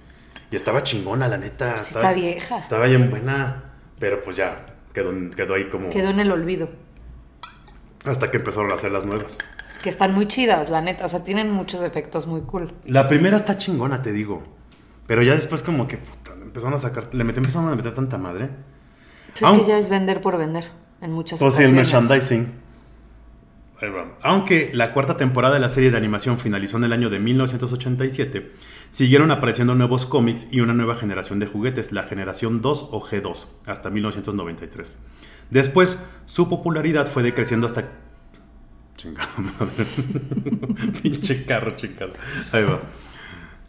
y 0.50 0.56
estaba 0.56 0.82
chingona, 0.82 1.28
la 1.28 1.36
neta. 1.36 1.74
Sí, 1.74 1.88
estaba, 1.88 2.10
está 2.10 2.20
vieja. 2.20 2.58
Estaba 2.60 2.86
bien 2.86 3.10
buena, 3.10 3.64
pero 3.98 4.22
pues 4.22 4.36
ya 4.36 4.64
quedó, 4.94 5.12
quedó 5.36 5.54
ahí 5.54 5.68
como... 5.68 5.90
Quedó 5.90 6.08
en 6.08 6.20
el 6.20 6.32
olvido. 6.32 6.70
Hasta 8.06 8.30
que 8.30 8.38
empezaron 8.38 8.72
a 8.72 8.76
hacer 8.76 8.90
las 8.90 9.04
nuevas. 9.04 9.38
Que 9.82 9.88
están 9.88 10.14
muy 10.14 10.26
chidas, 10.28 10.68
la 10.70 10.82
neta. 10.82 11.06
O 11.06 11.08
sea, 11.08 11.24
tienen 11.24 11.50
muchos 11.50 11.80
efectos 11.82 12.26
muy 12.26 12.42
cool. 12.42 12.74
La 12.84 13.08
primera 13.08 13.36
está 13.36 13.56
chingona, 13.58 14.02
te 14.02 14.12
digo. 14.12 14.42
Pero 15.06 15.22
ya 15.22 15.34
después 15.34 15.62
como 15.62 15.88
que 15.88 15.96
puta, 15.98 16.32
empezaron 16.40 16.74
a 16.74 16.78
sacar, 16.78 17.12
le 17.14 17.24
metí, 17.24 17.38
empezaron 17.38 17.68
a 17.70 17.74
meter 17.74 17.94
tanta 17.94 18.18
madre. 18.18 18.50
Sí, 19.34 19.44
Aun- 19.44 19.56
Es 19.56 19.60
que 19.62 19.68
ya 19.68 19.78
es 19.78 19.88
vender 19.88 20.20
por 20.20 20.36
vender. 20.38 20.70
En 21.00 21.12
muchas 21.12 21.38
Pues 21.40 21.54
sí, 21.54 21.62
el 21.62 21.70
ocasiones. 21.72 21.92
merchandising. 22.08 22.52
Ahí 23.80 23.88
va. 23.88 24.04
Aunque 24.22 24.70
la 24.74 24.92
cuarta 24.92 25.16
temporada 25.16 25.54
de 25.54 25.60
la 25.60 25.70
serie 25.70 25.90
de 25.90 25.96
animación 25.96 26.36
finalizó 26.36 26.76
en 26.76 26.84
el 26.84 26.92
año 26.92 27.08
de 27.08 27.18
1987, 27.18 28.52
siguieron 28.90 29.30
apareciendo 29.30 29.74
nuevos 29.74 30.04
cómics 30.04 30.46
y 30.50 30.60
una 30.60 30.74
nueva 30.74 30.96
generación 30.96 31.38
de 31.38 31.46
juguetes, 31.46 31.90
la 31.90 32.02
generación 32.02 32.60
2 32.60 32.88
o 32.92 33.00
G2, 33.00 33.46
hasta 33.66 33.88
1993. 33.88 34.98
Después, 35.48 35.98
su 36.26 36.48
popularidad 36.50 37.06
fue 37.08 37.22
decreciendo 37.22 37.66
hasta... 37.66 37.88
Chingada 39.00 39.28
madre. 39.38 39.84
pinche 41.02 41.44
carro, 41.46 41.74
chingado. 41.76 42.12
Ahí 42.52 42.64
va. 42.64 42.80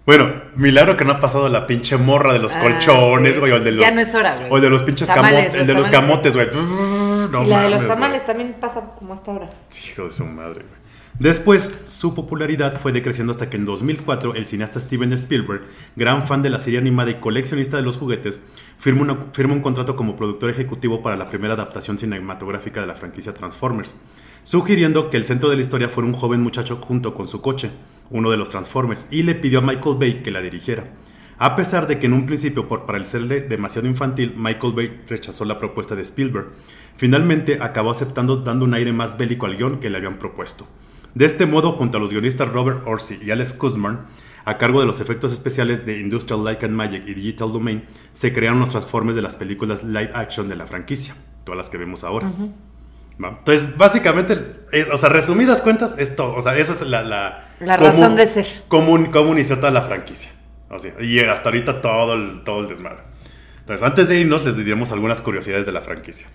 Bueno, 0.06 0.34
milagro 0.56 0.98
que 0.98 1.06
no 1.06 1.14
ha 1.14 1.20
pasado 1.20 1.48
la 1.48 1.68
pinche 1.68 1.96
morra 1.96 2.34
de 2.34 2.40
los 2.40 2.54
Ah, 2.56 2.60
colchones, 2.62 3.36
sí. 3.36 3.40
güey, 3.40 3.52
o 3.54 3.56
el 3.58 3.64
de 3.64 3.72
los... 3.72 3.86
Ya 3.86 3.92
no 3.94 4.02
es 4.02 4.14
hora, 4.14 4.36
güey. 4.36 4.52
O 4.52 4.56
el 4.58 4.62
de 4.64 4.70
los 4.70 4.84
pinches 4.84 5.08
Tamales, 5.08 5.44
camotes, 5.46 5.62
el 5.62 5.68
de 5.68 5.74
los 5.74 5.88
camotes, 5.88 6.34
güey. 6.34 6.50
No 7.32 7.44
y 7.44 7.48
la 7.48 7.62
de 7.64 7.70
los 7.70 7.88
tamales 7.88 8.26
también 8.26 8.56
pasa 8.60 8.82
como 9.00 9.14
hasta 9.14 9.32
ahora. 9.32 9.50
Hijo 9.88 10.04
de 10.04 10.12
su 10.12 10.26
madre, 10.26 10.66
güey. 10.68 10.81
Después, 11.20 11.78
su 11.86 12.16
popularidad 12.16 12.80
fue 12.80 12.92
decreciendo 12.92 13.32
hasta 13.32 13.50
que 13.50 13.58
en 13.58 13.66
2004 13.66 14.34
el 14.36 14.46
cineasta 14.46 14.80
Steven 14.80 15.14
Spielberg, 15.14 15.64
gran 15.96 16.26
fan 16.26 16.42
de 16.42 16.50
la 16.50 16.58
serie 16.58 16.80
animada 16.80 17.12
y 17.12 17.16
coleccionista 17.16 17.78
de 17.78 17.84
los 17.84 17.98
juguetes, 17.98 18.42
firma, 18.78 19.18
un 19.54 19.60
contrato 19.62 19.96
como 19.96 20.16
productor 20.16 20.50
ejecutivo 20.50 21.04
para 21.04 21.18
la 21.18 21.30
primera 21.30 21.54
adaptación 21.54 21.98
cinematográfica 21.98 22.82
de 22.82 22.88
la 22.88 22.96
franquicia 22.96 23.34
Transformers, 23.34 23.96
sugiriendo 24.44 25.10
que 25.10 25.18
el 25.18 25.26
centro 25.26 25.50
de 25.50 25.58
la 25.58 25.62
historia 25.62 25.90
fuera 25.90 26.08
un 26.08 26.16
joven 26.16 26.42
muchacho 26.42 26.78
junto 26.78 27.14
con 27.14 27.28
su 27.28 27.42
coche, 27.42 27.70
uno 28.10 28.32
de 28.32 28.38
los 28.38 28.50
Transformers, 28.50 29.08
y 29.12 29.24
le 29.24 29.36
pidió 29.36 29.60
a 29.60 29.64
Michael 29.64 29.98
Bay 30.00 30.24
que 30.24 30.32
la 30.32 30.42
dirigiera. 30.42 30.92
A 31.38 31.56
pesar 31.56 31.88
de 31.88 32.00
que 32.00 32.06
en 32.06 32.14
un 32.14 32.26
principio, 32.26 32.68
por 32.68 32.86
parecerle 32.86 33.42
demasiado 33.42 33.88
infantil, 33.88 34.34
Michael 34.38 34.74
Bay 34.74 35.02
rechazó 35.08 35.44
la 35.44 35.60
propuesta 35.60 35.96
de 35.96 36.04
Spielberg, 36.04 36.48
finalmente 36.96 37.58
acabó 37.62 37.92
aceptando 37.92 38.38
dando 38.38 38.64
un 38.64 38.74
aire 38.74 38.94
más 38.94 39.18
bélico 39.18 39.46
al 39.46 39.58
guion 39.58 39.80
que 39.80 39.90
le 39.90 39.98
habían 39.98 40.18
propuesto. 40.18 40.68
De 41.16 41.26
este 41.26 41.46
modo, 41.46 41.74
junto 41.74 41.98
a 41.98 42.00
los 42.02 42.12
guionistas 42.12 42.48
Robert 42.50 42.84
Orsi 42.86 43.20
y 43.22 43.32
Alex 43.32 43.54
Kuzman, 43.54 44.06
a 44.46 44.58
cargo 44.58 44.80
de 44.80 44.86
los 44.88 45.00
efectos 45.00 45.32
especiales 45.34 45.86
de 45.86 46.00
Industrial 46.00 46.44
Light 46.44 46.64
and 46.64 46.74
Magic 46.74 47.04
y 47.08 47.14
Digital 47.14 47.52
Domain, 47.52 47.84
se 48.12 48.34
crearon 48.34 48.60
los 48.60 48.70
transformes 48.70 49.16
de 49.16 49.22
las 49.22 49.36
películas 49.36 49.84
live 49.84 50.10
action 50.14 50.48
de 50.48 50.56
la 50.56 50.66
franquicia, 50.66 51.14
todas 51.44 51.58
las 51.58 51.70
que 51.70 51.78
vemos 51.78 52.04
ahora. 52.04 52.32
¿Va? 53.24 53.30
Entonces, 53.40 53.78
básicamente, 53.78 54.64
es- 54.72 54.88
o 54.90 54.98
sea, 54.98 55.10
resumidas 55.10 55.62
cuentas, 55.62 55.96
es 56.00 56.16
todo. 56.16 56.34
O 56.36 56.42
sea, 56.42 56.58
esa 56.58 56.74
es 56.74 56.82
la... 56.82 57.04
La, 57.04 57.50
La 57.60 57.78
razón 57.78 58.16
de 58.16 58.26
ser. 58.26 58.48
Cómo, 58.68 59.12
cómo 59.12 59.34
inició 59.34 59.58
toda 59.58 59.70
la 59.72 59.82
franquicia. 59.84 60.32
O 60.70 60.80
sea, 60.80 60.94
y 61.00 61.20
hasta 61.20 61.50
ahorita 61.50 61.82
todo 61.82 62.14
el, 62.14 62.44
todo 62.44 62.62
el 62.62 62.68
desmadre. 62.68 63.00
Entonces, 63.60 63.86
antes 63.86 64.08
de 64.08 64.20
irnos, 64.22 64.44
les 64.46 64.58
diremos 64.58 64.92
algunas 64.92 65.22
curiosidades 65.22 65.66
de 65.68 65.72
la 65.72 65.82
franquicia. 65.82 66.26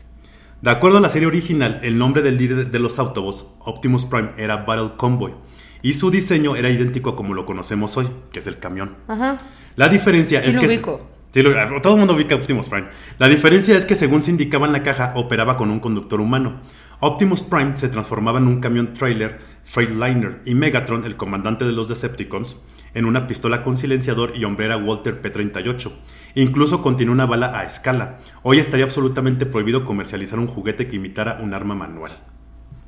De 0.66 0.73
acuerdo 0.73 0.99
a 0.99 1.00
la 1.00 1.08
serie 1.08 1.28
original, 1.28 1.78
el 1.85 1.96
nombre 1.96 2.23
del 2.23 2.38
líder 2.38 2.73
de 2.73 2.78
los 2.80 2.99
Autobots, 2.99 3.46
Optimus 3.61 4.04
Prime, 4.04 4.30
era 4.37 4.64
Battle 4.64 4.94
Convoy. 4.96 5.32
Y 5.80 5.92
su 5.92 6.11
diseño 6.11 6.56
era 6.56 6.68
idéntico 6.68 7.11
a 7.11 7.14
como 7.14 7.35
lo 7.35 7.46
conocemos 7.46 7.96
hoy, 7.96 8.08
que 8.32 8.40
es 8.40 8.49
el 8.49 8.58
camión. 8.58 8.96
Ajá. 9.06 9.38
La 9.76 9.88
diferencia 9.88 10.42
Sí 10.42 10.49
es 10.49 10.54
lo 10.56 10.62
que... 10.62 10.66
ubico. 10.66 11.06
Sí, 11.30 11.40
lo- 11.40 11.52
todo 11.80 11.92
el 11.92 12.00
mundo 12.00 12.14
ubica 12.14 12.35
Optimus 12.35 12.68
Prime. 12.68 12.88
La 13.20 13.28
diferencia 13.28 13.76
es 13.76 13.85
que 13.85 13.94
según 13.94 14.23
se 14.23 14.32
indicaba 14.32 14.66
en 14.66 14.73
la 14.73 14.82
caja, 14.82 15.12
operaba 15.14 15.56
con 15.56 15.70
un 15.70 15.78
conductor 15.78 16.20
humano. 16.20 16.61
Optimus 16.99 17.44
Prime 17.44 17.76
se 17.76 17.88
transformaba 17.88 18.40
en 18.40 18.49
un 18.49 18.58
camión 18.61 18.92
trailer 18.92 19.38
Freightliner 19.64 20.40
y 20.46 20.56
Megatron, 20.56 21.04
el 21.04 21.16
comandante 21.16 21.64
de 21.64 21.70
los 21.75 21.88
Decepticons, 21.88 22.56
en 22.96 23.04
una 23.04 23.26
pistola 23.26 23.62
con 23.62 23.76
silenciador 23.76 24.32
y 24.34 24.44
hombrera 24.44 24.76
Walter 24.76 25.20
P-38. 25.20 25.92
Incluso 26.34 26.82
contiene 26.82 27.12
una 27.12 27.26
bala 27.26 27.58
a 27.58 27.64
escala. 27.64 28.18
Hoy 28.42 28.58
estaría 28.58 28.84
absolutamente 28.84 29.46
prohibido 29.46 29.84
comercializar 29.84 30.38
un 30.38 30.46
juguete 30.46 30.88
que 30.88 30.96
imitara 30.96 31.38
un 31.42 31.54
arma 31.54 31.74
manual. 31.74 32.12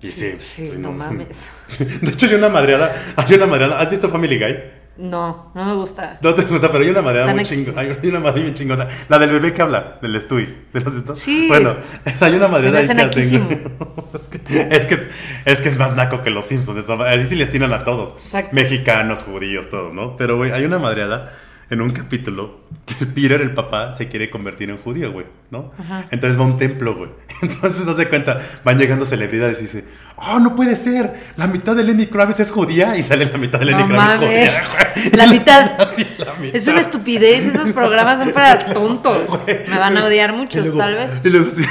Y 0.00 0.08
sí, 0.08 0.36
Sí, 0.44 0.68
sí, 0.68 0.78
no 0.78 0.92
mames. 0.92 1.48
De 1.78 2.10
hecho, 2.10 2.26
hay 2.26 2.34
una 2.34 2.48
madreada. 2.48 2.90
Hay 3.16 3.34
una 3.34 3.46
madreada. 3.46 3.78
¿Has 3.80 3.90
visto 3.90 4.08
Family 4.08 4.38
Guy? 4.38 4.56
No, 4.98 5.52
no 5.54 5.64
me 5.64 5.74
gusta. 5.74 6.18
No 6.20 6.34
te 6.34 6.42
gusta, 6.42 6.72
pero 6.72 6.82
hay 6.82 6.90
una 6.90 7.02
madreada 7.02 7.28
Tan 7.28 7.36
muy 7.36 7.44
chingona. 7.44 7.80
Hay 7.80 8.08
una 8.08 8.18
madre 8.18 8.42
bien 8.42 8.54
chingona. 8.54 8.88
La 9.08 9.20
del 9.20 9.30
bebé 9.30 9.54
que 9.54 9.62
habla, 9.62 9.98
del 10.02 10.20
Stewie. 10.20 10.64
¿Te 10.72 10.80
lo 10.80 10.88
has 10.88 10.94
visto? 10.94 11.14
Sí. 11.14 11.46
Bueno, 11.46 11.76
hay 12.20 12.34
una 12.34 12.46
ahí 12.46 12.64
me 12.88 12.94
que 12.94 13.02
hacen. 13.02 13.76
es, 14.12 14.28
que, 14.28 14.40
es, 14.70 14.86
que 14.86 14.94
es, 14.94 15.02
es 15.44 15.60
que 15.60 15.68
es 15.68 15.78
más 15.78 15.94
naco 15.94 16.22
que 16.22 16.30
los 16.30 16.46
Simpsons. 16.46 16.90
Así 16.90 17.26
sí 17.26 17.36
les 17.36 17.52
tiran 17.52 17.72
a 17.72 17.84
todos. 17.84 18.14
Exacto. 18.14 18.50
Mexicanos, 18.56 19.22
judíos, 19.22 19.70
todos, 19.70 19.94
¿no? 19.94 20.16
Pero, 20.16 20.36
güey, 20.36 20.50
hay 20.50 20.64
una 20.64 20.80
madreada 20.80 21.32
en 21.70 21.82
un 21.82 21.90
capítulo 21.90 22.60
que 22.98 23.04
Peter, 23.06 23.40
el 23.42 23.52
papá, 23.52 23.92
se 23.92 24.08
quiere 24.08 24.30
convertir 24.30 24.70
en 24.70 24.78
judío, 24.78 25.12
güey, 25.12 25.26
¿no? 25.50 25.72
Entonces 26.10 26.38
va 26.38 26.44
a 26.44 26.46
un 26.46 26.56
templo, 26.56 26.96
güey. 26.96 27.10
Entonces, 27.42 27.86
hace 27.86 28.08
cuenta, 28.08 28.38
van 28.64 28.78
llegando 28.78 29.04
celebridades 29.04 29.58
y 29.58 29.62
dice, 29.62 29.84
oh, 30.16 30.38
no 30.40 30.56
puede 30.56 30.74
ser, 30.76 31.14
la 31.36 31.46
mitad 31.46 31.76
de 31.76 31.84
Lenny 31.84 32.06
Kravitz 32.06 32.40
es 32.40 32.50
judía 32.50 32.96
y 32.96 33.02
sale 33.02 33.26
la 33.26 33.36
mitad 33.36 33.58
de 33.58 33.66
Lenny 33.66 33.82
No 33.82 33.88
Kravitz 33.88 34.14
mames. 34.14 34.28
judía, 34.28 34.64
güey. 34.94 35.10
La 35.12 35.26
mitad. 35.26 35.70
Sí, 35.94 36.06
la 36.18 36.34
mitad. 36.34 36.56
Es 36.56 36.66
una 36.68 36.80
estupidez, 36.80 37.46
esos 37.46 37.70
programas 37.70 38.18
son 38.20 38.32
para 38.32 38.72
tontos. 38.72 39.18
Me 39.68 39.78
van 39.78 39.96
a 39.96 40.04
odiar 40.04 40.32
muchos, 40.32 40.62
luego- 40.62 40.78
tal 40.78 40.94
vez. 40.94 41.12
Y 41.24 41.28
luego 41.30 41.50
sí. 41.50 41.62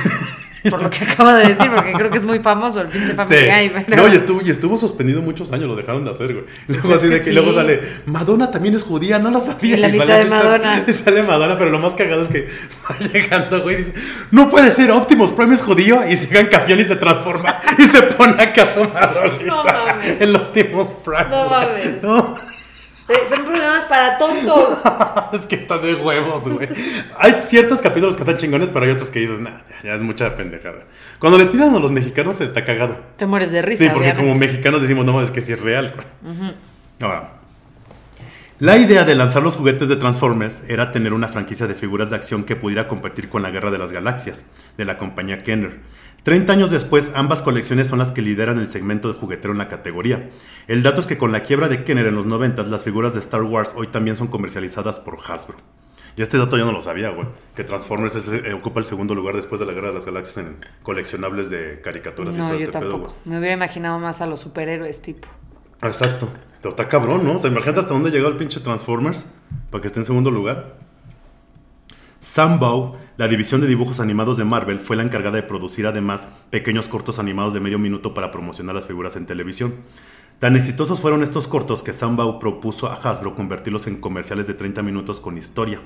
Por 0.69 0.81
lo 0.81 0.89
que 0.89 1.03
acabo 1.03 1.31
de 1.33 1.47
decir, 1.49 1.69
porque 1.73 1.93
creo 1.93 2.09
que 2.09 2.17
es 2.17 2.23
muy 2.23 2.39
famoso 2.39 2.81
el 2.81 2.87
pinche 2.87 3.13
Family 3.13 3.37
Sí. 3.39 3.45
Guy, 3.45 3.83
pero- 3.87 4.03
No, 4.07 4.13
y 4.13 4.15
estuvo, 4.15 4.41
y 4.43 4.49
estuvo 4.49 4.77
suspendido 4.77 5.21
muchos 5.21 5.51
años, 5.53 5.67
lo 5.67 5.75
dejaron 5.75 6.03
de 6.03 6.11
hacer, 6.11 6.33
güey. 6.33 6.45
Luego 6.67 6.83
Pues 6.87 6.95
es 6.95 6.97
así 7.03 7.07
de 7.07 7.19
que 7.19 7.25
que 7.25 7.31
luego 7.33 7.53
sale, 7.53 7.81
Madonna 8.05 8.51
también 8.51 8.75
es 8.75 8.83
judía, 8.83 9.19
no 9.19 9.31
lo 9.31 9.39
sabía. 9.41 9.77
Y 9.77 9.79
la 9.79 9.87
sale 9.89 9.99
mitad 9.99 10.17
de 10.19 10.25
Madonna. 10.25 10.83
Y 10.87 10.93
sale 10.93 11.23
Madonna, 11.23 11.57
pero 11.57 11.69
lo 11.69 11.79
más 11.79 11.93
cagado 11.93 12.23
es 12.23 12.29
que 12.29 12.47
va 12.89 12.95
llegando, 13.13 13.61
güey, 13.61 13.75
y 13.75 13.77
dice, 13.79 13.93
no 14.31 14.49
puede 14.49 14.71
ser, 14.71 14.91
Optimus 14.91 15.31
Prime 15.31 15.53
es 15.53 15.61
judío, 15.61 16.01
y 16.07 16.15
se 16.15 16.37
en 16.37 16.47
campeón 16.47 16.79
y 16.79 16.83
se 16.85 16.95
transforma, 16.95 17.59
y 17.77 17.83
se 17.83 18.01
pone 18.03 18.41
acá 18.41 18.67
su 18.73 18.83
Madonna. 18.83 19.37
No 19.45 19.63
mames. 19.63 20.15
El 20.21 20.35
Optimus 20.35 20.87
Prime. 21.03 21.25
No 21.29 21.49
mames. 21.49 22.01
No. 22.01 22.35
Eh, 23.09 23.13
Son 23.29 23.45
programas 23.45 23.85
para 23.85 24.17
tontos. 24.17 24.79
es 25.33 25.47
que 25.47 25.55
está 25.55 25.77
de 25.77 25.95
huevos, 25.95 26.47
güey. 26.47 26.67
Hay 27.17 27.41
ciertos 27.41 27.81
capítulos 27.81 28.15
que 28.15 28.23
están 28.23 28.37
chingones, 28.37 28.69
pero 28.69 28.85
hay 28.85 28.91
otros 28.91 29.09
que 29.09 29.19
dices, 29.19 29.39
nah, 29.39 29.59
ya, 29.69 29.89
ya 29.89 29.95
es 29.95 30.01
mucha 30.01 30.35
pendejada. 30.35 30.79
Cuando 31.19 31.37
le 31.37 31.45
tiran 31.45 31.73
a 31.75 31.79
los 31.79 31.91
mexicanos 31.91 32.41
está 32.41 32.65
cagado. 32.65 32.97
Te 33.17 33.25
mueres 33.25 33.51
de 33.51 33.61
risa. 33.61 33.83
Sí, 33.83 33.89
porque 33.89 34.09
obviamente. 34.09 34.27
como 34.27 34.39
mexicanos 34.39 34.81
decimos, 34.81 35.05
no, 35.05 35.21
es 35.21 35.31
que 35.31 35.41
sí 35.41 35.53
es 35.53 35.61
real. 35.61 35.93
güey. 35.95 36.53
Ahora, 36.99 37.33
la 38.59 38.75
idea 38.77 39.05
de 39.05 39.13
lanzar 39.13 39.43
los 39.43 39.55
juguetes 39.55 39.87
de 39.87 39.97
Transformers 39.97 40.67
era 40.67 40.91
tener 40.91 41.13
una 41.13 41.27
franquicia 41.27 41.67
de 41.67 41.75
figuras 41.75 42.09
de 42.09 42.15
acción 42.15 42.43
que 42.43 42.55
pudiera 42.55 42.87
competir 42.87 43.29
con 43.29 43.43
la 43.43 43.51
Guerra 43.51 43.69
de 43.69 43.77
las 43.77 43.91
Galaxias, 43.91 44.47
de 44.77 44.85
la 44.85 44.97
compañía 44.97 45.37
Kenner. 45.43 45.79
30 46.23 46.51
años 46.51 46.71
después, 46.71 47.13
ambas 47.15 47.41
colecciones 47.41 47.87
son 47.87 47.99
las 47.99 48.11
que 48.11 48.21
lideran 48.21 48.59
el 48.59 48.67
segmento 48.67 49.07
de 49.11 49.17
juguetero 49.17 49.53
en 49.53 49.57
la 49.59 49.69
categoría. 49.69 50.29
El 50.67 50.83
dato 50.83 50.99
es 50.99 51.07
que 51.07 51.17
con 51.17 51.31
la 51.31 51.41
quiebra 51.41 51.69
de 51.69 51.83
Kenner 51.85 52.05
en 52.07 52.15
los 52.15 52.25
90, 52.25 52.63
las 52.63 52.83
figuras 52.83 53.13
de 53.13 53.21
Star 53.21 53.43
Wars 53.43 53.73
hoy 53.77 53.87
también 53.87 54.15
son 54.17 54.27
comercializadas 54.27 54.99
por 54.99 55.17
Hasbro. 55.25 55.57
Y 56.17 56.21
este 56.23 56.37
dato 56.37 56.57
yo 56.57 56.65
no 56.65 56.71
lo 56.71 56.81
sabía, 56.81 57.11
güey. 57.11 57.27
Que 57.55 57.63
Transformers 57.63 58.15
es- 58.15 58.27
eh, 58.33 58.51
ocupa 58.53 58.79
el 58.79 58.85
segundo 58.85 59.13
lugar 59.15 59.35
después 59.35 59.59
de 59.59 59.67
la 59.67 59.73
Guerra 59.73 59.89
de 59.89 59.93
las 59.93 60.05
Galaxias 60.05 60.37
en 60.45 60.57
coleccionables 60.83 61.49
de 61.51 61.79
caricaturas 61.81 62.35
y 62.35 62.39
No, 62.39 62.47
todo 62.47 62.57
yo 62.57 62.65
este 62.65 62.79
pedo, 62.79 62.91
tampoco. 62.91 63.15
Me 63.23 63.37
hubiera 63.37 63.53
imaginado 63.53 63.99
más 63.99 64.19
a 64.19 64.25
los 64.25 64.39
superhéroes 64.39 65.01
tipo. 65.01 65.27
Exacto. 65.83 66.27
Pero 66.61 66.69
está 66.71 66.87
cabrón, 66.87 67.23
¿no? 67.23 67.33
O 67.35 67.39
sea, 67.39 67.51
imagínate 67.51 67.81
hasta 67.81 67.93
dónde 67.93 68.09
llegó 68.09 68.27
el 68.29 68.35
pinche 68.35 68.59
Transformers 68.59 69.27
para 69.69 69.79
que 69.81 69.87
esté 69.87 69.99
en 69.99 70.05
segundo 70.05 70.31
lugar. 70.31 70.77
Sunbow, 72.19 72.97
la 73.17 73.27
división 73.27 73.61
de 73.61 73.67
dibujos 73.67 73.99
animados 73.99 74.37
de 74.37 74.45
Marvel, 74.45 74.79
fue 74.79 74.95
la 74.95 75.03
encargada 75.03 75.35
de 75.35 75.43
producir 75.43 75.85
además 75.85 76.29
pequeños 76.49 76.87
cortos 76.87 77.19
animados 77.19 77.53
de 77.53 77.59
medio 77.59 77.77
minuto 77.77 78.13
para 78.13 78.31
promocionar 78.31 78.73
las 78.73 78.87
figuras 78.87 79.15
en 79.15 79.27
televisión. 79.27 79.75
Tan 80.39 80.55
exitosos 80.55 81.01
fueron 81.01 81.23
estos 81.23 81.47
cortos 81.47 81.81
que 81.81 81.93
Sunbow 81.93 82.39
propuso 82.39 82.87
a 82.87 82.93
Hasbro 82.93 83.35
convertirlos 83.35 83.87
en 83.87 83.99
comerciales 83.99 84.45
de 84.45 84.53
30 84.53 84.83
minutos 84.83 85.19
con 85.19 85.37
historia. 85.37 85.81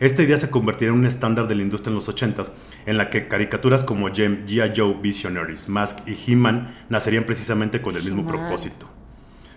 Esta 0.00 0.22
idea 0.22 0.36
se 0.36 0.50
convertiría 0.50 0.92
en 0.92 0.98
un 0.98 1.06
estándar 1.06 1.46
de 1.46 1.54
la 1.54 1.62
industria 1.62 1.90
en 1.90 1.96
los 1.96 2.08
80s, 2.08 2.50
en 2.86 2.98
la 2.98 3.10
que 3.10 3.28
caricaturas 3.28 3.84
como 3.84 4.12
Gem, 4.12 4.44
G.I. 4.46 4.72
Joe, 4.76 4.96
Visionaries, 5.00 5.68
Mask 5.68 5.98
y 6.06 6.16
He-Man 6.26 6.74
nacerían 6.88 7.24
precisamente 7.24 7.80
con 7.80 7.94
el 7.94 8.02
mismo 8.02 8.26
propósito. 8.26 8.88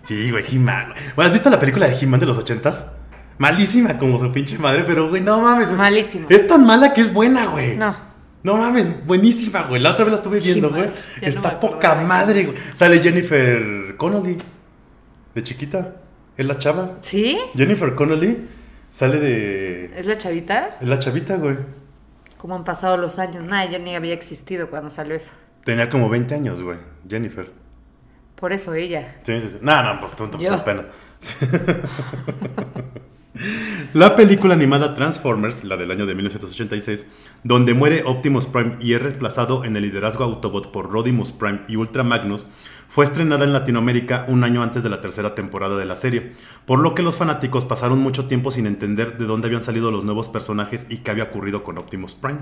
Sí, 0.04 0.30
güey, 0.30 0.44
He-Man. 0.48 0.92
¿Has 1.16 1.32
visto 1.32 1.50
la 1.50 1.58
película 1.58 1.88
de 1.88 1.98
He-Man 1.98 2.20
de 2.20 2.26
los 2.26 2.38
80s? 2.38 2.84
Malísima 3.38 3.98
como 3.98 4.18
su 4.18 4.32
pinche 4.32 4.58
madre, 4.58 4.84
pero 4.86 5.08
güey, 5.08 5.22
no 5.22 5.40
mames. 5.40 5.70
Malísima. 5.72 6.26
Es 6.30 6.46
tan 6.46 6.64
mala 6.64 6.92
que 6.92 7.02
es 7.02 7.12
buena, 7.12 7.46
güey. 7.46 7.76
No. 7.76 7.94
No 8.42 8.56
mames, 8.56 9.04
buenísima, 9.04 9.62
güey. 9.62 9.82
La 9.82 9.92
otra 9.92 10.04
vez 10.04 10.12
la 10.12 10.18
estuve 10.18 10.40
viendo, 10.40 10.70
güey. 10.70 10.84
No 10.84 10.90
Está 11.20 11.58
poca 11.58 11.96
madre, 11.96 12.44
güey. 12.44 12.56
Sale 12.74 13.00
Jennifer 13.00 13.96
Connolly. 13.96 14.38
De 15.34 15.42
chiquita. 15.42 15.96
Es 16.36 16.46
la 16.46 16.56
chava. 16.56 16.98
¿Sí? 17.02 17.38
Jennifer 17.54 17.94
Connolly 17.94 18.46
sale 18.88 19.18
de. 19.18 19.98
¿Es 19.98 20.06
la 20.06 20.16
chavita? 20.16 20.78
Es 20.80 20.88
la 20.88 20.98
chavita, 20.98 21.36
güey. 21.36 21.56
¿Cómo 22.38 22.54
han 22.54 22.64
pasado 22.64 22.96
los 22.96 23.18
años? 23.18 23.42
Nada, 23.42 23.70
yo 23.70 23.78
ni 23.78 23.96
había 23.96 24.14
existido 24.14 24.70
cuando 24.70 24.90
salió 24.90 25.14
eso. 25.14 25.32
Tenía 25.64 25.90
como 25.90 26.08
20 26.08 26.34
años, 26.34 26.62
güey. 26.62 26.78
Jennifer. 27.08 27.50
Por 28.36 28.52
eso 28.52 28.74
ella. 28.74 29.16
Sí, 29.24 29.40
sí, 29.40 29.48
sí. 29.48 29.58
No, 29.62 29.82
no, 29.82 30.00
pues 30.00 30.14
tú, 30.14 30.30
pena. 30.64 30.84
La 33.92 34.16
película 34.16 34.54
animada 34.54 34.94
Transformers, 34.94 35.64
la 35.64 35.76
del 35.76 35.90
año 35.90 36.06
de 36.06 36.14
1986, 36.14 37.06
donde 37.44 37.74
muere 37.74 38.02
Optimus 38.04 38.46
Prime 38.46 38.76
y 38.80 38.94
es 38.94 39.02
reemplazado 39.02 39.64
en 39.64 39.76
el 39.76 39.82
liderazgo 39.82 40.24
Autobot 40.24 40.70
por 40.70 40.90
Rodimus 40.90 41.32
Prime 41.32 41.60
y 41.68 41.76
Ultra 41.76 42.02
Magnus, 42.02 42.46
fue 42.88 43.04
estrenada 43.04 43.44
en 43.44 43.52
Latinoamérica 43.52 44.24
un 44.28 44.44
año 44.44 44.62
antes 44.62 44.82
de 44.82 44.90
la 44.90 45.00
tercera 45.00 45.34
temporada 45.34 45.76
de 45.76 45.84
la 45.84 45.96
serie, 45.96 46.32
por 46.64 46.78
lo 46.78 46.94
que 46.94 47.02
los 47.02 47.16
fanáticos 47.16 47.64
pasaron 47.64 47.98
mucho 47.98 48.26
tiempo 48.26 48.50
sin 48.50 48.66
entender 48.66 49.18
de 49.18 49.26
dónde 49.26 49.48
habían 49.48 49.62
salido 49.62 49.90
los 49.90 50.04
nuevos 50.04 50.28
personajes 50.28 50.86
y 50.88 50.98
qué 50.98 51.10
había 51.10 51.24
ocurrido 51.24 51.62
con 51.62 51.78
Optimus 51.78 52.14
Prime. 52.14 52.40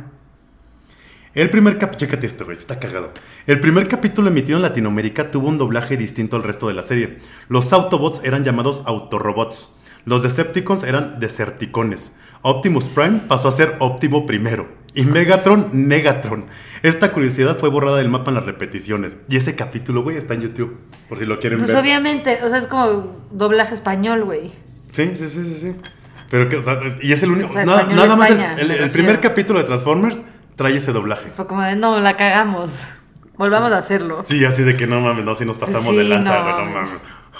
El 1.34 1.50
primer 1.50 1.78
cap... 1.78 1.96
Chécate 1.96 2.26
esto, 2.26 2.48
está 2.52 2.78
cagado. 2.78 3.10
El 3.46 3.58
primer 3.58 3.88
capítulo 3.88 4.28
emitido 4.28 4.56
en 4.56 4.62
Latinoamérica 4.62 5.32
tuvo 5.32 5.48
un 5.48 5.58
doblaje 5.58 5.96
distinto 5.96 6.36
al 6.36 6.44
resto 6.44 6.68
de 6.68 6.74
la 6.74 6.84
serie. 6.84 7.18
Los 7.48 7.72
Autobots 7.72 8.20
eran 8.22 8.44
llamados 8.44 8.84
Autorobots. 8.86 9.70
Los 10.04 10.22
Decepticons 10.22 10.84
eran 10.84 11.18
Deserticones. 11.20 12.16
Optimus 12.42 12.88
Prime 12.88 13.20
pasó 13.28 13.48
a 13.48 13.52
ser 13.52 13.76
Optimo 13.78 14.26
primero. 14.26 14.68
Y 14.94 15.02
Megatron, 15.04 15.70
Negatron. 15.72 16.46
Esta 16.82 17.10
curiosidad 17.12 17.58
fue 17.58 17.68
borrada 17.68 17.96
del 17.98 18.08
mapa 18.08 18.30
en 18.30 18.36
las 18.36 18.44
repeticiones. 18.46 19.16
Y 19.28 19.36
ese 19.36 19.56
capítulo, 19.56 20.02
güey, 20.02 20.16
está 20.16 20.34
en 20.34 20.42
YouTube. 20.42 20.78
Por 21.08 21.18
si 21.18 21.24
lo 21.24 21.38
quieren 21.40 21.58
Pues 21.58 21.70
ver. 21.72 21.78
obviamente, 21.80 22.38
o 22.44 22.48
sea, 22.48 22.58
es 22.58 22.66
como 22.66 23.16
doblaje 23.32 23.74
español, 23.74 24.24
güey. 24.24 24.52
Sí, 24.92 25.10
sí, 25.16 25.28
sí, 25.28 25.44
sí, 25.44 25.58
sí. 25.60 25.76
Pero 26.30 26.48
que, 26.48 26.56
o 26.56 26.60
sea, 26.60 26.78
y 27.02 27.12
es 27.12 27.22
el 27.22 27.30
único. 27.32 27.50
O 27.50 27.52
sea, 27.52 27.64
nada 27.64 27.84
más 28.16 28.30
el, 28.30 28.36
España, 28.36 28.54
el- 28.60 28.68
me 28.68 28.76
el 28.78 28.90
primer 28.90 29.20
capítulo 29.20 29.58
de 29.58 29.64
Transformers 29.64 30.20
trae 30.56 30.76
ese 30.76 30.92
doblaje. 30.92 31.30
Fue 31.30 31.46
como 31.46 31.62
de, 31.62 31.74
no, 31.76 31.98
la 32.00 32.16
cagamos. 32.16 32.70
Volvamos 33.36 33.72
a 33.72 33.78
hacerlo. 33.78 34.22
Sí, 34.24 34.44
así 34.44 34.62
de 34.62 34.76
que 34.76 34.86
no 34.86 35.00
mames, 35.00 35.24
no, 35.24 35.34
si 35.34 35.44
nos 35.44 35.58
pasamos 35.58 35.88
Sí, 35.88 35.96
de 35.96 36.04
lanza, 36.04 36.38
no 36.38 36.58
no 36.64 36.70
mames. 36.72 36.90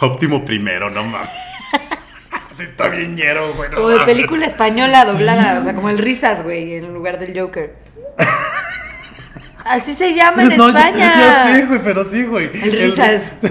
Óptimo 0.00 0.44
primero, 0.44 0.90
no 0.90 1.04
mames. 1.04 1.28
sí, 2.54 2.62
está 2.64 2.88
bien 2.88 3.14
ñero, 3.14 3.52
güey. 3.54 3.70
no 3.70 3.76
Como 3.76 3.88
de 3.88 4.00
película 4.00 4.46
española 4.46 5.04
doblada, 5.04 5.60
o 5.60 5.64
sea, 5.64 5.74
como 5.74 5.90
el 5.90 5.98
Risas, 5.98 6.42
güey, 6.42 6.74
en 6.74 6.92
lugar 6.94 7.18
del 7.18 7.38
Joker. 7.38 7.74
Así 9.64 9.94
se 9.94 10.14
llama 10.14 10.42
en 10.42 10.56
No, 10.56 10.70
ya- 10.70 10.78
España. 10.88 11.14
Ya, 11.16 11.46
sé, 11.54 11.66
güey, 11.66 11.80
pero 11.82 12.04
sí, 12.04 12.24
güey. 12.24 12.50
El 12.52 12.72
Risas. 12.72 13.32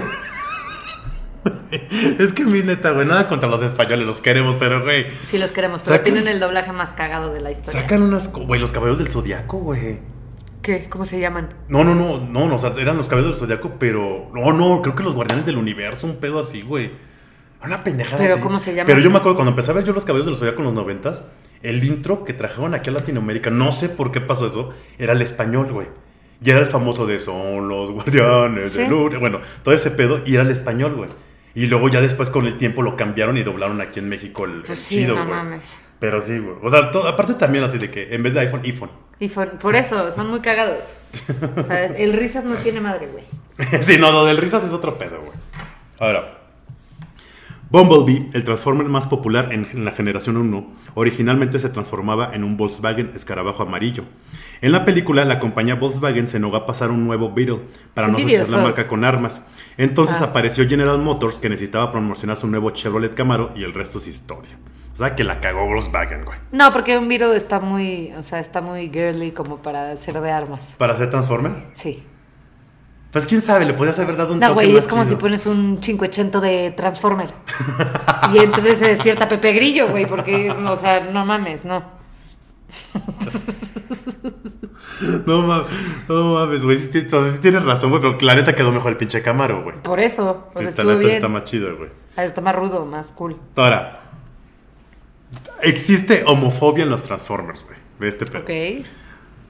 Es 2.18 2.32
que 2.32 2.44
mi 2.44 2.62
neta, 2.62 2.92
güey, 2.92 3.06
nada 3.06 3.28
contra 3.28 3.48
los 3.48 3.60
españoles, 3.60 4.06
los 4.06 4.22
queremos, 4.22 4.56
pero, 4.56 4.82
güey. 4.82 5.06
Sí 5.26 5.36
los 5.36 5.52
queremos, 5.52 5.82
pero 5.84 5.96
Sacan- 5.96 6.04
tienen 6.04 6.28
el 6.28 6.40
doblaje 6.40 6.72
más 6.72 6.94
cagado 6.94 7.34
de 7.34 7.40
la 7.40 7.50
historia. 7.50 7.82
Sacan 7.82 8.02
unas. 8.02 8.32
Güey, 8.32 8.58
los 8.60 8.72
caballeros 8.72 8.98
del 8.98 9.08
zodiaco, 9.08 9.58
güey. 9.58 9.98
¿Qué? 10.62 10.86
¿Cómo 10.88 11.04
se 11.04 11.20
llaman? 11.20 11.50
No, 11.68 11.84
no, 11.84 11.94
no, 11.94 12.18
no, 12.18 12.48
no, 12.48 12.54
o 12.54 12.58
sea, 12.58 12.72
eran 12.78 12.96
los 12.96 13.08
caballeros 13.10 13.38
del 13.38 13.46
zodiaco, 13.48 13.74
pero. 13.78 14.30
No, 14.32 14.52
no, 14.54 14.80
creo 14.80 14.94
que 14.94 15.02
los 15.02 15.14
guardianes 15.14 15.44
del 15.44 15.58
universo, 15.58 16.06
un 16.06 16.16
pedo 16.16 16.38
así, 16.38 16.62
güey. 16.62 16.92
Una 17.64 17.80
pendejada 17.80 18.18
¿Pero 18.18 18.34
así. 18.34 18.42
cómo 18.42 18.58
se 18.58 18.74
llama? 18.74 18.86
Pero 18.86 19.00
yo 19.00 19.10
me 19.10 19.18
acuerdo 19.18 19.36
cuando 19.36 19.50
empecé 19.50 19.70
a 19.70 19.74
ver 19.74 19.84
yo 19.84 19.92
los 19.92 20.04
caballeros 20.04 20.26
del 20.26 20.36
zodiaco 20.36 20.58
en 20.60 20.64
los 20.66 20.74
noventas, 20.74 21.24
el 21.62 21.82
intro 21.84 22.24
que 22.24 22.32
trajeron 22.32 22.74
aquí 22.74 22.90
a 22.90 22.92
Latinoamérica, 22.92 23.50
no 23.50 23.72
sé 23.72 23.88
por 23.88 24.12
qué 24.12 24.20
pasó 24.20 24.46
eso, 24.46 24.74
era 24.98 25.12
el 25.12 25.22
español, 25.22 25.72
güey. 25.72 25.86
Y 26.42 26.50
era 26.50 26.60
el 26.60 26.66
famoso 26.66 27.06
de 27.06 27.20
son 27.20 27.68
los 27.68 27.90
guardianes 27.90 28.72
Sí. 28.72 28.78
del 28.80 28.92
universo. 28.92 29.20
Bueno, 29.20 29.40
todo 29.62 29.74
ese 29.74 29.90
pedo, 29.90 30.20
y 30.26 30.34
era 30.34 30.42
el 30.42 30.50
español, 30.50 30.94
güey. 30.94 31.08
Y 31.54 31.66
luego 31.66 31.88
ya 31.88 32.00
después 32.00 32.30
con 32.30 32.46
el 32.46 32.58
tiempo 32.58 32.82
lo 32.82 32.96
cambiaron 32.96 33.38
y 33.38 33.44
doblaron 33.44 33.80
aquí 33.80 34.00
en 34.00 34.08
México 34.08 34.44
el, 34.44 34.58
Pues 34.62 34.70
el 34.70 34.76
sí, 34.76 34.96
chido, 34.96 35.14
no 35.14 35.24
güey. 35.24 35.36
mames. 35.36 35.78
Pero 36.00 36.20
sí, 36.20 36.38
güey. 36.38 36.56
O 36.62 36.68
sea, 36.68 36.90
todo- 36.90 37.08
aparte 37.08 37.34
también 37.34 37.64
así 37.64 37.78
de 37.78 37.90
que 37.90 38.14
en 38.14 38.22
vez 38.22 38.34
de 38.34 38.40
iPhone, 38.40 38.60
iPhone. 38.64 38.90
For- 39.32 39.56
por 39.58 39.74
eso, 39.76 40.10
son 40.10 40.28
muy 40.28 40.40
cagados. 40.40 40.92
O 41.56 41.64
sea, 41.64 41.86
el 41.86 42.12
Risas 42.12 42.44
no 42.44 42.56
tiene 42.56 42.80
madre, 42.80 43.06
güey. 43.06 43.24
sí, 43.82 43.96
no, 43.98 44.10
lo 44.10 44.24
del 44.26 44.36
risas 44.36 44.64
es 44.64 44.72
otro 44.72 44.98
pedo, 44.98 45.18
güey. 45.20 45.30
Ahora, 46.00 46.33
Bumblebee, 47.74 48.28
el 48.34 48.44
Transformer 48.44 48.86
más 48.86 49.08
popular 49.08 49.48
en, 49.50 49.84
la 49.84 49.90
generación 49.90 50.36
1, 50.36 50.64
originalmente 50.94 51.58
se 51.58 51.68
transformaba 51.70 52.32
en 52.32 52.44
un 52.44 52.56
Volkswagen 52.56 53.10
escarabajo 53.16 53.64
amarillo. 53.64 54.04
En 54.60 54.70
la 54.70 54.84
película, 54.84 55.24
la 55.24 55.40
compañía 55.40 55.74
Volkswagen 55.74 56.28
se 56.28 56.38
negó 56.38 56.54
a 56.54 56.66
pasar 56.66 56.92
un 56.92 57.04
nuevo 57.04 57.32
Beetle 57.32 57.62
para 57.92 58.06
no 58.06 58.18
asociar 58.18 58.48
la 58.48 58.58
marca 58.58 58.86
con 58.86 59.02
armas. 59.04 59.44
Entonces 59.76 60.22
Ah. 60.22 60.26
apareció 60.26 60.68
General 60.68 61.00
Motors 61.00 61.40
que 61.40 61.48
necesitaba 61.48 61.90
promocionar 61.90 62.36
su 62.36 62.46
nuevo 62.46 62.70
Chevrolet 62.70 63.12
Camaro 63.12 63.50
y 63.56 63.64
el 63.64 63.74
resto 63.74 63.98
es 63.98 64.06
historia. 64.06 64.56
O 64.92 64.96
sea, 64.96 65.16
que 65.16 65.24
la 65.24 65.40
cagó 65.40 65.66
Volkswagen, 65.66 66.24
güey. 66.24 66.38
No, 66.52 66.72
porque 66.72 66.96
un 66.96 67.08
virus 67.08 67.34
está 67.34 67.58
muy, 67.58 68.12
o 68.16 68.22
sea, 68.22 68.38
está 68.38 68.60
muy 68.60 68.88
girly 68.88 69.32
como 69.32 69.56
para 69.56 69.96
ser 69.96 70.20
de 70.20 70.30
armas. 70.30 70.76
¿Para 70.78 70.96
ser 70.96 71.10
Transformer? 71.10 71.64
Sí. 71.74 72.04
Pues 73.14 73.24
quién 73.26 73.40
sabe, 73.40 73.64
le 73.64 73.72
podías 73.72 73.98
haber 73.98 74.16
dado 74.16 74.34
un 74.34 74.40
No, 74.40 74.48
toque 74.48 74.54
güey, 74.54 74.72
más 74.74 74.82
es 74.82 74.88
como 74.88 75.04
chido. 75.04 75.16
si 75.16 75.20
pones 75.22 75.46
un 75.46 75.78
580 75.78 76.40
de 76.40 76.72
Transformer. 76.76 77.30
y 78.34 78.38
entonces 78.38 78.78
se 78.78 78.88
despierta 78.88 79.26
Pepe 79.28 79.52
Grillo, 79.54 79.88
güey, 79.88 80.04
porque, 80.04 80.50
o 80.50 80.76
sea, 80.76 81.00
no 81.12 81.24
mames, 81.24 81.64
no. 81.64 81.82
No 85.26 85.42
mames, 85.42 85.68
no 86.08 86.34
mames, 86.34 86.64
güey. 86.64 86.76
Sí, 86.76 87.06
o 87.06 87.10
sea, 87.10 87.30
sí 87.32 87.38
tienes 87.40 87.64
razón, 87.64 87.90
güey, 87.90 88.00
pero 88.02 88.16
la 88.20 88.34
neta 88.34 88.54
quedó 88.54 88.70
mejor 88.72 88.92
el 88.92 88.96
pinche 88.96 89.22
Camaro, 89.22 89.62
güey. 89.62 89.76
Por 89.82 90.00
eso, 90.00 90.48
pues 90.52 90.68
Sí, 90.68 90.74
la 90.78 90.84
neta 90.84 90.98
bien. 90.98 91.10
está 91.12 91.28
más 91.28 91.44
chido, 91.44 91.76
güey. 91.76 91.90
Ah, 92.16 92.24
Está 92.24 92.40
más 92.40 92.54
rudo, 92.54 92.84
más 92.86 93.12
cool. 93.12 93.36
Ahora, 93.56 94.00
existe 95.62 96.24
homofobia 96.26 96.84
en 96.84 96.90
los 96.90 97.02
Transformers, 97.02 97.64
güey. 97.64 97.78
De 97.98 98.08
este 98.08 98.26
pedo. 98.26 98.42
Ok. 98.42 98.86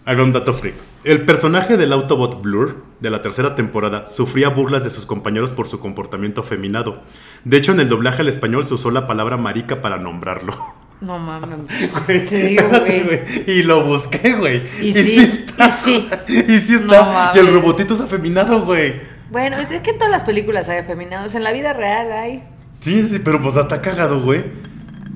Haga 0.07 0.23
un 0.23 0.33
dato 0.33 0.53
freak. 0.53 0.75
El 1.05 1.25
personaje 1.25 1.77
del 1.77 1.93
Autobot 1.93 2.43
Blur 2.43 2.85
de 3.01 3.11
la 3.11 3.23
tercera 3.23 3.55
temporada 3.55 4.05
sufría 4.07 4.51
burlas 4.51 4.85
de 4.85 4.91
sus 4.91 5.07
compañeros 5.07 5.53
por 5.53 5.67
su 5.67 5.81
comportamiento 5.81 6.43
feminado. 6.43 7.01
De 7.45 7.57
hecho, 7.57 7.73
en 7.73 7.81
el 7.81 7.89
doblaje 7.89 8.21
al 8.23 8.29
español 8.29 8.65
se 8.67 8.75
usó 8.75 8.91
la 8.91 9.07
palabra 9.07 9.37
marica 9.39 9.81
para 9.81 9.97
nombrarlo. 9.99 10.55
No 11.01 11.19
mames. 11.19 11.59
Güey, 12.07 12.27
Te 12.29 12.47
digo, 12.49 12.63
güey. 12.69 13.23
Y 13.47 13.63
lo 13.63 13.85
busqué, 13.85 14.35
güey. 14.35 14.63
Y 14.81 14.93
sí, 14.93 15.17
está. 15.19 15.69
y 15.69 15.73
sí. 15.73 16.09
Y 16.49 16.59
sí 16.61 16.73
No 16.85 16.95
está. 16.95 17.33
y 17.35 17.39
el 17.39 17.53
robotito 17.53 17.95
es 17.95 18.01
afeminado, 18.01 18.63
güey. 18.65 18.95
Bueno, 19.31 19.57
es 19.59 19.69
que 19.69 19.91
en 19.91 19.97
todas 19.99 20.11
las 20.11 20.23
películas 20.25 20.69
hay 20.69 20.79
afeminados. 20.79 21.35
En 21.35 21.43
la 21.45 21.53
vida 21.53 21.73
real 21.73 22.13
hay. 22.13 22.45
Sí, 22.81 23.03
sí, 23.09 23.19
pero 23.25 23.43
pues 23.43 23.57
está 23.57 23.81
cagado, 23.83 24.23
güey. 24.23 24.45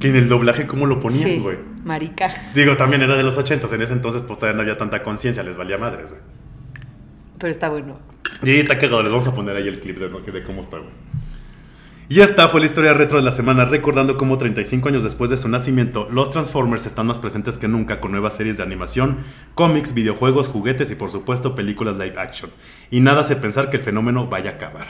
Que 0.01 0.09
en 0.09 0.16
el 0.16 0.29
doblaje, 0.29 0.66
¿cómo 0.66 0.87
lo 0.87 1.01
ponían, 1.01 1.29
Sí, 1.29 1.38
güey? 1.38 1.57
Marica. 1.88 2.33
Digo, 2.55 2.77
también 2.77 3.03
era 3.03 3.16
de 3.16 3.24
los 3.24 3.37
ochentas. 3.37 3.72
En 3.72 3.83
ese 3.83 3.94
entonces, 3.94 4.22
pues 4.22 4.38
todavía 4.38 4.55
no 4.57 4.62
había 4.62 4.79
tanta 4.79 5.03
conciencia. 5.03 5.42
Les 5.42 5.57
valía 5.57 5.79
madres, 5.79 6.11
güey. 6.11 6.22
Pero 7.38 7.51
está 7.51 7.68
bueno. 7.68 7.98
Y 8.44 8.57
está 8.57 8.79
cagado. 8.79 9.03
Les 9.03 9.11
vamos 9.11 9.27
a 9.27 9.35
poner 9.35 9.57
ahí 9.57 9.66
el 9.66 9.81
clip 9.81 9.98
de, 9.98 10.09
de 10.09 10.44
cómo 10.44 10.61
está, 10.61 10.79
güey. 10.79 10.90
Y 12.11 12.20
esta 12.20 12.48
fue 12.48 12.61
la 12.61 12.66
historia 12.66 12.94
retro 12.94 13.18
de 13.18 13.24
la 13.24 13.33
semana, 13.33 13.66
recordando 13.66 14.16
cómo 14.16 14.38
35 14.38 14.88
años 14.88 15.05
después 15.05 15.29
de 15.29 15.37
su 15.37 15.46
nacimiento, 15.46 16.09
los 16.11 16.31
Transformers 16.31 16.87
están 16.87 17.07
más 17.07 17.18
presentes 17.18 17.59
que 17.59 17.68
nunca 17.68 18.01
con 18.01 18.12
nuevas 18.12 18.35
series 18.35 18.57
de 18.57 18.62
animación, 18.62 19.18
cómics, 19.55 19.92
videojuegos, 19.92 20.48
juguetes 20.48 20.90
y 20.90 20.94
por 20.94 21.11
supuesto 21.11 21.55
películas 21.55 21.98
live 21.98 22.18
action. 22.18 22.51
Y 22.90 23.01
nada 23.01 23.20
hace 23.20 23.37
pensar 23.37 23.68
que 23.68 23.77
el 23.77 23.83
fenómeno 23.83 24.27
vaya 24.27 24.53
a 24.53 24.55
acabar. 24.55 24.87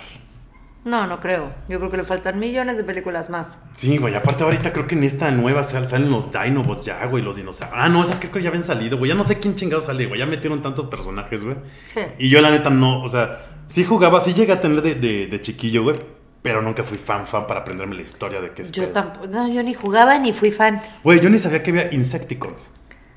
No, 0.88 1.06
no 1.06 1.20
creo. 1.20 1.52
Yo 1.68 1.78
creo 1.78 1.90
que 1.90 1.96
le 1.98 2.04
faltan 2.04 2.38
millones 2.38 2.76
de 2.78 2.84
películas 2.84 3.28
más. 3.30 3.58
Sí, 3.74 3.98
güey, 3.98 4.14
aparte 4.14 4.42
ahorita 4.44 4.72
creo 4.72 4.86
que 4.86 4.94
en 4.94 5.04
esta 5.04 5.30
nueva 5.30 5.62
sal- 5.62 5.84
salen 5.86 6.10
los 6.10 6.32
Dinobots 6.32 6.82
ya, 6.86 7.04
güey, 7.06 7.22
los 7.22 7.36
dinosaurios. 7.36 7.78
Ah, 7.80 7.88
no, 7.88 8.02
esa 8.02 8.18
creo 8.18 8.32
que 8.32 8.42
ya 8.42 8.48
habían 8.48 8.64
salido, 8.64 8.96
güey. 8.98 9.10
Ya 9.10 9.14
no 9.14 9.24
sé 9.24 9.38
quién 9.38 9.54
chingado 9.54 9.82
sale, 9.82 10.06
güey. 10.06 10.18
Ya 10.18 10.26
metieron 10.26 10.62
tantos 10.62 10.86
personajes, 10.86 11.44
güey. 11.44 11.56
Sí. 11.92 12.00
Y 12.18 12.28
yo 12.30 12.40
la 12.40 12.50
neta 12.50 12.70
no, 12.70 13.02
o 13.02 13.08
sea, 13.08 13.46
sí 13.66 13.84
jugaba, 13.84 14.20
sí 14.22 14.32
llegué 14.34 14.52
a 14.52 14.60
tener 14.60 14.82
de, 14.82 14.94
de- 14.94 15.26
de 15.26 15.40
chiquillo, 15.40 15.82
güey. 15.82 15.96
Pero 16.40 16.62
nunca 16.62 16.84
fui 16.84 16.96
fan, 16.96 17.26
fan 17.26 17.46
para 17.46 17.60
aprenderme 17.60 17.96
la 17.96 18.02
historia 18.02 18.40
de 18.40 18.52
qué 18.52 18.62
es 18.62 18.70
Yo 18.70 18.84
pedo. 18.84 18.92
tampoco. 18.92 19.26
No, 19.26 19.48
yo 19.52 19.62
ni 19.62 19.74
jugaba 19.74 20.16
ni 20.18 20.32
fui 20.32 20.52
fan. 20.52 20.80
Güey, 21.02 21.20
yo 21.20 21.28
ni 21.28 21.38
sabía 21.38 21.62
que 21.62 21.70
había 21.72 21.92
Insecticons. 21.92 22.72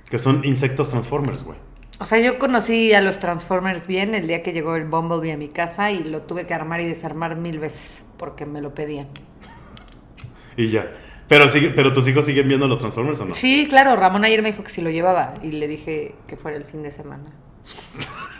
Que 0.09 0.19
son 0.19 0.41
insectos 0.43 0.89
Transformers, 0.89 1.43
güey. 1.43 1.57
O 2.01 2.05
sea, 2.05 2.17
yo 2.17 2.39
conocí 2.39 2.95
a 2.95 3.01
los 3.01 3.19
Transformers 3.19 3.85
bien 3.85 4.15
el 4.15 4.25
día 4.25 4.41
que 4.41 4.53
llegó 4.53 4.75
el 4.75 4.85
Bumblebee 4.85 5.33
a 5.33 5.37
mi 5.37 5.49
casa 5.49 5.91
y 5.91 6.03
lo 6.03 6.23
tuve 6.23 6.47
que 6.47 6.55
armar 6.55 6.81
y 6.81 6.87
desarmar 6.87 7.35
mil 7.35 7.59
veces 7.59 8.01
porque 8.17 8.47
me 8.47 8.59
lo 8.59 8.73
pedían. 8.73 9.07
Y 10.57 10.71
ya. 10.71 10.91
Pero, 11.27 11.47
sigue, 11.47 11.69
pero 11.69 11.93
tus 11.93 12.07
hijos 12.07 12.25
siguen 12.25 12.47
viendo 12.47 12.67
los 12.67 12.79
Transformers 12.79 13.21
o 13.21 13.25
no? 13.25 13.35
Sí, 13.35 13.67
claro, 13.69 13.95
Ramón 13.95 14.25
ayer 14.25 14.41
me 14.41 14.51
dijo 14.51 14.63
que 14.63 14.71
si 14.71 14.81
lo 14.81 14.89
llevaba 14.89 15.35
y 15.43 15.51
le 15.51 15.67
dije 15.67 16.15
que 16.27 16.37
fuera 16.37 16.57
el 16.57 16.63
fin 16.63 16.81
de 16.81 16.91
semana. 16.91 17.33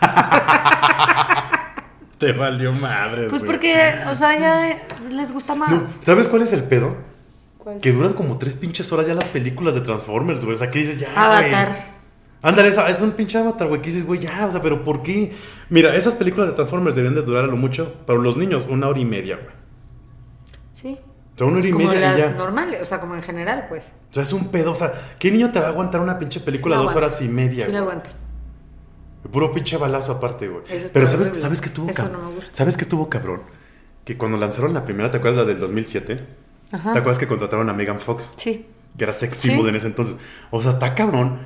Te 2.18 2.32
valió 2.32 2.72
madre. 2.72 3.28
Pues 3.28 3.42
porque, 3.42 3.94
o 4.10 4.16
sea, 4.16 4.36
ya 4.40 4.76
les 5.08 5.30
gusta 5.30 5.54
más. 5.54 5.70
No, 5.70 5.84
¿Sabes 6.04 6.26
cuál 6.26 6.42
es 6.42 6.52
el 6.52 6.64
pedo? 6.64 6.96
¿Cuál? 7.58 7.78
Que 7.78 7.92
duran 7.92 8.14
como 8.14 8.38
tres 8.38 8.56
pinches 8.56 8.92
horas 8.92 9.06
ya 9.06 9.14
las 9.14 9.28
películas 9.28 9.76
de 9.76 9.82
Transformers, 9.82 10.44
güey. 10.44 10.56
O 10.56 10.58
sea, 10.58 10.68
que 10.68 10.80
dices 10.80 10.98
ya. 10.98 11.10
Avatar. 11.14 11.68
güey. 11.68 11.91
Ándale, 12.42 12.68
es 12.68 13.00
un 13.02 13.12
pinche 13.12 13.38
avatar, 13.38 13.68
güey. 13.68 13.80
Que 13.80 13.90
dices, 13.90 14.04
güey, 14.04 14.18
ya, 14.20 14.46
o 14.46 14.50
sea, 14.52 14.60
pero 14.60 14.82
¿por 14.82 15.02
qué? 15.02 15.32
Mira, 15.70 15.94
esas 15.94 16.14
películas 16.14 16.48
de 16.48 16.54
Transformers 16.54 16.96
deberían 16.96 17.14
de 17.14 17.22
durar 17.22 17.44
a 17.44 17.46
lo 17.46 17.56
mucho, 17.56 17.94
para 18.04 18.18
los 18.18 18.36
niños, 18.36 18.66
una 18.68 18.88
hora 18.88 18.98
y 18.98 19.04
media, 19.04 19.36
güey. 19.36 19.54
Sí. 20.72 20.98
O 21.34 21.38
sea, 21.38 21.46
una 21.46 21.58
hora 21.58 21.68
y 21.68 21.70
Como 21.70 21.84
media 21.86 21.98
y 21.98 22.00
las 22.00 22.16
ya. 22.18 22.30
normales, 22.32 22.82
o 22.82 22.84
sea, 22.84 23.00
como 23.00 23.14
en 23.14 23.22
general, 23.22 23.66
pues. 23.68 23.92
O 24.10 24.14
sea, 24.14 24.22
es 24.24 24.32
un 24.32 24.48
pedo. 24.50 24.72
O 24.72 24.74
sea, 24.74 24.92
¿qué 25.18 25.30
niño 25.30 25.52
te 25.52 25.60
va 25.60 25.66
a 25.66 25.68
aguantar 25.70 26.00
una 26.00 26.18
pinche 26.18 26.40
película 26.40 26.76
Sí 26.76 26.82
dos 26.82 26.90
aguanta. 26.92 27.06
horas 27.08 27.22
y 27.22 27.28
media? 27.28 27.66
Sí, 27.66 27.72
lo 27.72 27.78
güey? 27.84 27.90
aguanto. 27.96 28.10
Puro 29.30 29.52
pinche 29.52 29.76
balazo 29.76 30.12
aparte, 30.12 30.48
güey. 30.48 30.64
Pero 30.92 31.06
¿sabes, 31.06 31.28
horrible. 31.28 31.40
¿sabes 31.42 31.60
que 31.60 31.66
estuvo 31.68 31.88
Eso 31.88 32.02
cabrón? 32.02 32.20
no 32.22 32.28
me 32.28 32.34
gusta. 32.34 32.50
¿Sabes 32.52 32.76
que 32.76 32.82
estuvo 32.82 33.08
cabrón? 33.08 33.42
Que 34.04 34.18
cuando 34.18 34.36
lanzaron 34.36 34.74
la 34.74 34.84
primera, 34.84 35.10
¿te 35.12 35.18
acuerdas 35.18 35.38
la 35.40 35.44
del 35.46 35.60
2007? 35.60 36.26
Ajá. 36.72 36.92
¿Te 36.92 36.98
acuerdas 36.98 37.18
que 37.18 37.28
contrataron 37.28 37.70
a 37.70 37.72
Megan 37.72 38.00
Fox? 38.00 38.32
Sí. 38.36 38.66
Que 38.98 39.04
era 39.04 39.12
sex 39.12 39.36
Sí. 39.36 39.48
symbol 39.50 39.68
en 39.68 39.76
ese 39.76 39.86
entonces. 39.86 40.16
O 40.50 40.60
sea, 40.60 40.72
está 40.72 40.94
cabrón. 40.96 41.38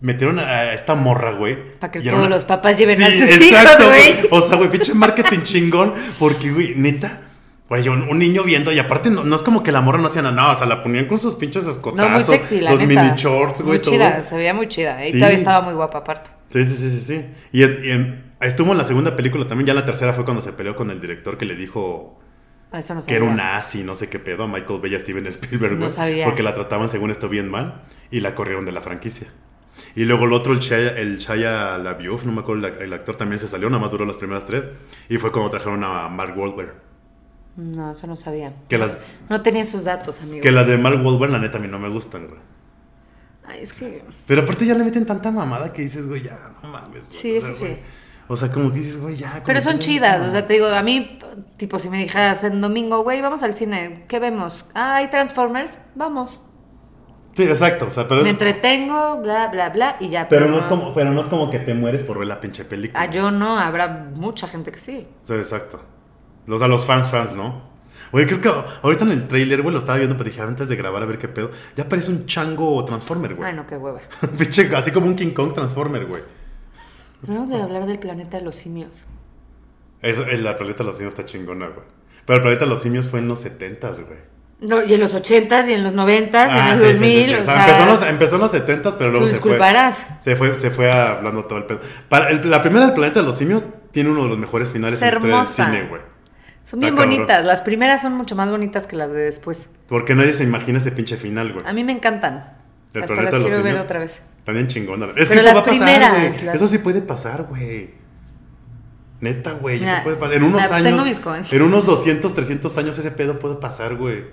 Metieron 0.00 0.38
a 0.38 0.72
esta 0.72 0.94
morra, 0.94 1.32
güey. 1.32 1.76
Para 1.80 1.90
que 1.90 2.00
todos 2.00 2.18
una- 2.18 2.28
los 2.28 2.44
papás 2.44 2.78
lleven 2.78 2.96
Sí, 2.96 3.02
a 3.02 3.10
sus 3.10 3.22
exacto, 3.36 3.82
hijos, 3.82 3.86
güey. 3.86 4.28
O 4.30 4.40
sea, 4.40 4.56
güey, 4.56 4.70
pinche 4.70 4.94
marketing 4.94 5.40
chingón. 5.42 5.92
Porque, 6.18 6.52
güey, 6.52 6.74
neta. 6.76 7.22
Güey, 7.68 7.86
un, 7.88 8.02
un 8.04 8.18
niño 8.18 8.44
viendo, 8.44 8.72
y 8.72 8.78
aparte 8.78 9.10
no, 9.10 9.24
no 9.24 9.36
es 9.36 9.42
como 9.42 9.62
que 9.62 9.72
la 9.72 9.80
morra 9.82 9.98
no 9.98 10.06
hacía 10.06 10.22
nada, 10.22 10.34
no, 10.34 10.52
o 10.52 10.54
sea, 10.54 10.66
la 10.66 10.82
ponían 10.82 11.04
con 11.04 11.18
sus 11.18 11.34
pinches 11.34 11.66
escotazos. 11.66 12.08
No, 12.10 12.16
muy 12.16 12.24
sexy, 12.24 12.60
la 12.62 12.70
Los 12.70 12.80
neta. 12.80 13.02
mini 13.02 13.14
shorts, 13.16 13.60
güey, 13.60 13.76
Muy 13.76 13.82
todo. 13.82 13.92
chida, 13.92 14.22
se 14.24 14.36
veía 14.38 14.54
muy 14.54 14.68
chida. 14.68 15.04
Y 15.04 15.10
Sí. 15.10 15.18
todavía 15.18 15.36
estaba 15.38 15.60
muy 15.66 15.74
guapa 15.74 15.98
aparte. 15.98 16.30
Sí, 16.48 16.64
sí, 16.64 16.74
sí, 16.76 16.90
sí, 16.90 17.00
sí. 17.00 17.26
Y, 17.52 17.62
y 17.64 17.90
en- 17.90 18.32
estuvo 18.40 18.72
en 18.72 18.78
la 18.78 18.84
segunda 18.84 19.16
película 19.16 19.46
también, 19.48 19.66
ya 19.66 19.74
la 19.74 19.84
tercera 19.84 20.14
fue 20.14 20.24
cuando 20.24 20.40
se 20.40 20.52
peleó 20.54 20.76
con 20.76 20.88
el 20.90 20.98
director 21.00 21.36
que 21.36 21.44
le 21.44 21.56
dijo 21.56 22.18
Ah, 22.72 22.80
Eso 22.80 22.94
no 22.94 23.04
que 23.04 23.16
era 23.16 23.24
un 23.24 23.36
nazi, 23.36 23.82
no 23.82 23.94
sé 23.94 24.08
qué 24.10 24.18
pedo, 24.18 24.44
a 24.44 24.46
Michael 24.46 24.80
Bay 24.80 24.92
y 24.92 24.94
a 24.94 24.98
Steven 24.98 25.26
Spielberg, 25.26 25.72
No 25.74 25.78
güey, 25.80 25.90
sabía. 25.90 26.24
porque 26.26 26.42
la 26.42 26.52
trataban 26.54 26.88
según 26.90 27.10
esto 27.10 27.28
bien 27.28 27.50
mal 27.50 27.82
y 28.10 28.20
la 28.20 28.34
corrieron 28.34 28.64
de 28.66 28.72
la 28.72 28.80
franquicia. 28.82 29.26
Y 29.94 30.04
luego 30.04 30.26
el 30.26 30.32
otro, 30.32 30.52
el 30.52 30.60
Shia, 30.60 30.96
el 30.96 31.18
Shia 31.18 31.78
LaBeouf, 31.78 32.24
no 32.24 32.32
me 32.32 32.40
acuerdo, 32.40 32.66
el, 32.66 32.92
actor 32.92 33.16
también 33.16 33.38
se 33.38 33.48
salió, 33.48 33.68
nada 33.68 33.80
más 33.80 33.90
duró 33.90 34.04
las 34.04 34.16
primeras 34.16 34.44
tres. 34.46 34.64
Y 35.08 35.18
fue 35.18 35.32
cuando 35.32 35.50
trajeron 35.50 35.82
a 35.84 36.08
Mark 36.08 36.36
Wahlberg. 36.36 36.74
No, 37.56 37.90
eso 37.90 38.06
no 38.06 38.16
sabía. 38.16 38.54
Que 38.68 38.78
las, 38.78 39.04
No 39.28 39.42
tenía 39.42 39.62
esos 39.62 39.84
datos, 39.84 40.20
amigo. 40.20 40.42
que 40.42 40.52
las 40.52 40.66
de 40.66 40.78
Mark 40.78 41.04
Wahlberg, 41.04 41.32
la 41.32 41.38
neta, 41.38 41.58
a 41.58 41.60
mí 41.60 41.68
no 41.68 41.78
me 41.78 41.88
gustan, 41.88 42.28
güey. 42.28 42.40
Ay, 43.44 43.62
es 43.62 43.72
que... 43.72 44.04
Pero 44.26 44.42
aparte 44.42 44.66
ya 44.66 44.74
le 44.74 44.84
meten 44.84 45.06
tanta 45.06 45.32
mamada 45.32 45.72
que 45.72 45.82
dices, 45.82 46.06
güey, 46.06 46.22
ya, 46.22 46.38
no 46.62 46.68
mames. 46.68 47.08
güey. 47.08 47.20
Sí, 47.20 47.36
o 47.36 47.40
sea, 47.40 47.52
sí. 47.54 47.64
güey, 47.64 47.78
O 48.28 48.36
sea, 48.36 48.52
como 48.52 48.72
que 48.72 48.78
dices, 48.78 48.98
güey, 48.98 49.16
ya. 49.16 49.42
Pero 49.44 49.60
son 49.60 49.78
chidas, 49.78 50.24
o 50.26 50.30
sea, 50.30 50.46
te 50.46 50.52
digo, 50.54 50.66
a 50.66 50.82
mí, 50.82 51.18
tipo, 51.56 51.78
si 51.78 51.88
me 51.88 51.98
dijeras 51.98 52.44
en 52.44 52.60
domingo, 52.60 53.02
güey, 53.02 53.22
vamos 53.22 53.42
al 53.42 53.54
cine, 53.54 54.04
¿qué 54.06 54.18
vemos? 54.18 54.66
Ah, 54.74 54.96
hay 54.96 55.08
Transformers, 55.08 55.78
vamos. 55.94 56.40
Sí, 57.38 57.44
exacto, 57.44 57.86
o 57.86 57.90
sea, 57.92 58.08
pero 58.08 58.22
es... 58.22 58.24
Me 58.24 58.30
entretengo, 58.30 59.22
bla, 59.22 59.46
bla, 59.46 59.68
bla, 59.68 59.96
y 60.00 60.08
ya. 60.08 60.26
Pero 60.26 60.48
no, 60.48 60.58
es 60.58 60.64
como, 60.64 60.92
pero 60.92 61.12
no 61.12 61.20
es 61.20 61.28
como 61.28 61.50
que 61.50 61.60
te 61.60 61.72
mueres 61.72 62.02
por 62.02 62.18
ver 62.18 62.26
la 62.26 62.40
pinche 62.40 62.64
película. 62.64 63.00
Ah, 63.00 63.08
yo 63.08 63.30
no, 63.30 63.56
habrá 63.56 64.10
mucha 64.16 64.48
gente 64.48 64.72
que 64.72 64.78
sí. 64.78 65.06
Sí, 65.22 65.34
exacto. 65.34 65.80
O 66.48 66.58
sea, 66.58 66.66
los 66.66 66.84
fans, 66.84 67.06
fans, 67.06 67.36
¿no? 67.36 67.62
Oye, 68.10 68.26
creo 68.26 68.40
que 68.40 68.48
ahorita 68.82 69.04
en 69.04 69.12
el 69.12 69.28
trailer, 69.28 69.62
güey, 69.62 69.72
lo 69.72 69.78
estaba 69.78 69.98
viendo, 69.98 70.16
pero 70.16 70.28
dije 70.28 70.42
antes 70.42 70.68
de 70.68 70.74
grabar 70.74 71.00
a 71.00 71.06
ver 71.06 71.18
qué 71.18 71.28
pedo. 71.28 71.50
Ya 71.76 71.88
parece 71.88 72.10
un 72.10 72.26
chango 72.26 72.84
Transformer, 72.84 73.36
güey. 73.36 73.50
Ay, 73.50 73.54
no, 73.54 73.68
qué 73.68 73.76
hueva. 73.76 74.00
Pinche, 74.36 74.74
así 74.74 74.90
como 74.90 75.06
un 75.06 75.14
King 75.14 75.30
Kong 75.30 75.54
Transformer, 75.54 76.06
güey. 76.06 76.24
Tenemos 77.24 77.48
de 77.50 77.62
hablar 77.62 77.86
del 77.86 78.00
planeta 78.00 78.38
de 78.38 78.42
los 78.42 78.56
simios. 78.56 79.04
Eso, 80.02 80.26
el, 80.26 80.42
la 80.42 80.56
planeta 80.56 80.78
de 80.78 80.88
los 80.88 80.96
simios 80.96 81.14
está 81.14 81.24
chingona, 81.24 81.68
güey. 81.68 81.86
Pero 82.26 82.38
el 82.38 82.42
planeta 82.42 82.64
de 82.64 82.70
los 82.70 82.80
simios 82.80 83.06
fue 83.06 83.20
en 83.20 83.28
los 83.28 83.46
70s, 83.46 84.04
güey. 84.04 84.37
No, 84.60 84.82
y 84.82 84.92
en 84.94 85.00
los 85.00 85.14
80s, 85.14 85.68
y 85.68 85.72
en 85.72 85.84
los 85.84 85.92
90s, 85.92 86.48
y 86.48 86.50
en 86.50 86.58
Ah, 86.64 86.70
los 86.70 86.80
sí, 86.80 86.86
sí, 86.86 86.92
2000, 86.94 87.10
sí, 87.10 87.24
sí. 87.28 87.34
o 87.34 87.44
sea, 87.44 87.60
empezó, 87.64 87.82
en 87.82 87.88
los, 87.88 88.02
empezó 88.06 88.34
en 88.34 88.40
los 88.40 88.52
70s, 88.52 88.94
pero 88.98 89.10
luego 89.10 89.26
tú 89.26 89.32
se 89.32 89.38
fue. 89.40 89.50
disculparás. 89.50 90.06
Se 90.20 90.34
fue, 90.36 90.54
se 90.56 90.70
fue 90.70 90.90
hablando 90.90 91.44
todo 91.44 91.58
el 91.60 91.64
pedo. 91.66 91.78
Para 92.08 92.30
el- 92.30 92.50
la 92.50 92.60
primera 92.60 92.86
del 92.86 92.94
planeta 92.94 93.20
de 93.20 93.26
los 93.26 93.36
simios 93.36 93.64
tiene 93.92 94.10
uno 94.10 94.24
de 94.24 94.28
los 94.30 94.38
mejores 94.38 94.68
finales 94.68 94.94
Es 95.00 95.02
en 95.02 95.08
la 95.10 95.14
historia 95.14 95.36
del 95.36 95.46
cine, 95.46 95.82
güey. 95.88 96.02
Son 96.62 96.80
bien 96.80 96.92
Está 96.94 97.02
cabrón. 97.02 97.16
bonitas. 97.18 97.44
Las 97.44 97.62
primeras 97.62 98.02
son 98.02 98.14
mucho 98.14 98.34
más 98.36 98.50
bonitas 98.50 98.86
que 98.88 98.96
las 98.96 99.12
de 99.12 99.20
después. 99.20 99.68
Porque 99.88 100.14
nadie 100.16 100.34
se 100.34 100.42
imagina 100.44 100.78
ese 100.78 100.90
pinche 100.92 101.16
final, 101.16 101.52
güey. 101.52 101.64
A 101.64 101.72
mí 101.72 101.84
me 101.84 101.92
encantan. 101.92 102.52
¿Del 102.92 103.04
Hasta 103.04 103.14
planeta 103.14 103.22
las 103.24 103.32
de 103.32 103.38
los 103.38 103.48
quiero 103.48 103.62
ver 103.62 103.72
simios? 103.72 103.84
otra 103.84 103.98
vez. 104.00 104.22
También 104.44 104.66
chingona. 104.66 105.06
Es 105.16 105.28
que 105.28 105.36
Pero 105.36 105.40
eso 105.40 105.44
las 105.44 105.54
va 105.56 105.60
a 105.60 105.64
pasar, 105.64 105.78
primeras, 105.78 106.10
güey. 106.32 106.44
las- 106.46 106.54
Eso 106.56 106.68
sí 106.68 106.78
puede 106.78 107.00
pasar, 107.00 107.44
güey. 107.44 107.90
Neta, 109.20 109.52
güey. 109.52 109.82
Eso 109.82 109.94
puede 110.04 110.16
pasar. 110.16 110.34
En 110.36 110.42
unos 110.44 110.60
pues 110.62 110.72
años. 110.72 110.84
tengo 110.84 111.04
mis 111.04 111.20
comentarios. 111.20 111.52
En 111.52 111.62
unos 111.62 111.86
200, 111.86 112.34
300 112.34 112.76
años 112.78 112.98
ese 112.98 113.10
pedo 113.12 113.38
puede 113.38 113.56
pasar, 113.56 113.94
güey. 113.96 114.24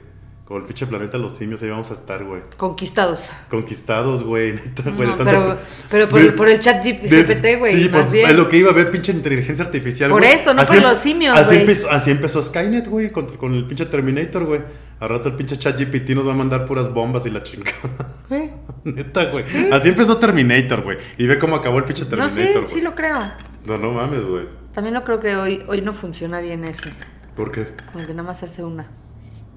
Como 0.45 0.60
el 0.60 0.65
pinche 0.67 0.86
planeta 0.86 1.17
de 1.17 1.23
los 1.23 1.36
simios, 1.36 1.63
ahí 1.63 1.69
vamos 1.69 1.89
a 1.89 1.93
estar, 1.95 2.23
güey. 2.23 2.41
Conquistados. 2.55 3.31
Conquistados, 3.49 4.21
güey, 4.23 4.53
neta, 4.53 4.84
güey. 4.91 5.08
No, 5.10 5.15
de 5.17 5.23
tanto 5.25 5.58
pero, 5.89 6.08
por, 6.08 6.21
de- 6.21 6.31
por 6.34 6.47
el 6.47 6.60
chat 6.60 6.86
GPT, 6.86 7.58
güey. 7.58 7.73
Sí, 7.73 7.89
más 7.89 8.01
pues 8.03 8.12
bien. 8.12 8.29
es 8.29 8.36
lo 8.36 8.47
que 8.47 8.58
iba 8.58 8.69
a 8.69 8.73
ver, 8.73 8.91
pinche 8.91 9.12
inteligencia 9.12 9.65
artificial. 9.65 10.12
Por 10.12 10.21
güey. 10.21 10.34
eso, 10.34 10.53
no 10.53 10.62
Así 10.62 10.75
por 10.75 10.84
em- 10.84 10.89
los 10.91 10.97
simios, 10.99 11.36
Así 11.36 11.47
güey. 11.55 11.62
empezó, 11.62 11.89
así 11.89 12.12
empezó 12.12 12.41
Skynet, 12.43 12.88
güey, 12.88 13.10
con, 13.12 13.25
con 13.38 13.55
el 13.55 13.65
pinche 13.65 13.88
Terminator, 13.88 14.45
güey. 14.45 14.62
Al 14.99 15.10
rato 15.10 15.29
el 15.29 15.36
pinche 15.36 15.58
chat 15.58 15.79
GPT 15.79 16.12
nos 16.12 16.27
va 16.27 16.34
a 16.34 16.36
mandar 16.36 16.65
puras 16.67 16.93
bombas 16.93 17.25
y 17.25 17.31
la 17.31 17.41
chingada. 17.41 18.13
¿Eh? 18.29 18.51
Neta, 18.84 19.25
güey. 19.31 19.43
Así 19.71 19.89
empezó 19.89 20.17
Terminator, 20.17 20.84
güey. 20.84 20.97
Y 21.17 21.25
ve 21.25 21.39
cómo 21.39 21.55
acabó 21.55 21.79
el 21.79 21.86
pinche 21.86 22.03
No, 22.03 22.10
Terminator, 22.10 22.45
sí, 22.45 22.53
güey. 22.53 22.67
sí 22.67 22.81
lo 22.81 22.93
creo. 22.93 23.17
No, 23.65 23.79
no 23.79 23.91
mames, 23.93 24.23
güey. 24.23 24.45
También 24.75 24.93
lo 24.93 25.03
creo 25.03 25.19
que 25.19 25.36
hoy, 25.36 25.63
hoy 25.67 25.81
no 25.81 25.91
funciona 25.91 26.39
bien 26.39 26.63
eso. 26.65 26.88
¿Por 27.36 27.51
qué? 27.51 27.69
Como 27.91 28.05
que 28.05 28.13
nada 28.13 28.27
más 28.27 28.43
hace 28.43 28.63
una. 28.63 28.88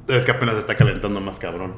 Es 0.09 0.25
que 0.25 0.31
apenas 0.31 0.57
está 0.57 0.75
calentando 0.77 1.21
más 1.21 1.39
cabrón. 1.39 1.75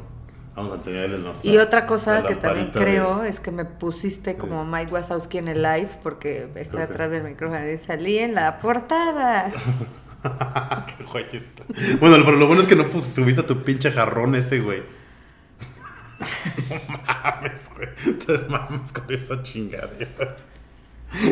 Vamos 0.57 0.73
a 0.73 0.75
enseñarles 0.77 1.21
nuestra 1.21 1.51
Y 1.51 1.59
otra 1.59 1.87
cosa 1.87 2.25
que 2.27 2.35
también 2.35 2.73
de- 2.73 2.79
creo 2.79 3.23
es 3.25 3.41
que 3.41 3.51
me 3.51 3.65
pusiste 3.65 4.37
como 4.37 4.65
Mike 4.65 4.93
Wazowski 4.93 5.39
en 5.39 5.49
el 5.49 5.63
live 5.63 5.89
porque 6.03 6.51
estoy 6.57 6.83
Ok. 6.83 6.91
atrás 6.91 7.11
del 7.11 7.23
micrófono 7.25 7.69
y 7.69 7.79
salí 7.79 8.19
en 8.19 8.35
la 8.35 8.57
portada. 8.59 9.51
Qué 10.99 11.05
guay 11.05 11.27
está. 11.33 11.65
Bueno, 12.01 12.17
pero 12.25 12.37
lo 12.37 12.47
bueno 12.47 12.63
es 12.63 12.69
que 12.69 12.77
no 12.77 12.85
pues, 12.89 13.07
subiste 13.07 13.41
a 13.41 13.47
tu 13.47 13.63
pinche 13.63 13.91
jarrón 13.91 14.35
ese, 14.35 14.61
güey. 14.61 14.83
no 16.69 16.77
mames, 17.07 17.71
güey. 17.75 17.89
Te 18.19 18.39
mames 18.49 18.93
con 18.93 19.11
esa 19.13 19.43
chingadera. 19.43 20.37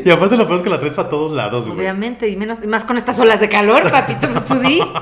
Y 0.04 0.10
aparte 0.10 0.36
lo 0.36 0.44
peor 0.46 0.56
es 0.56 0.62
que 0.62 0.70
la 0.70 0.78
traes 0.78 0.94
para 0.94 1.08
todos 1.08 1.32
lados, 1.32 1.66
güey. 1.68 1.78
Obviamente, 1.80 2.28
y 2.28 2.36
menos 2.36 2.58
y 2.62 2.66
más 2.66 2.84
con 2.84 2.96
estas 2.96 3.18
olas 3.20 3.40
de 3.40 3.48
calor, 3.48 3.88
papito, 3.90 4.28
pues 4.28 4.44
tú 4.46 4.58
di. 4.60 4.80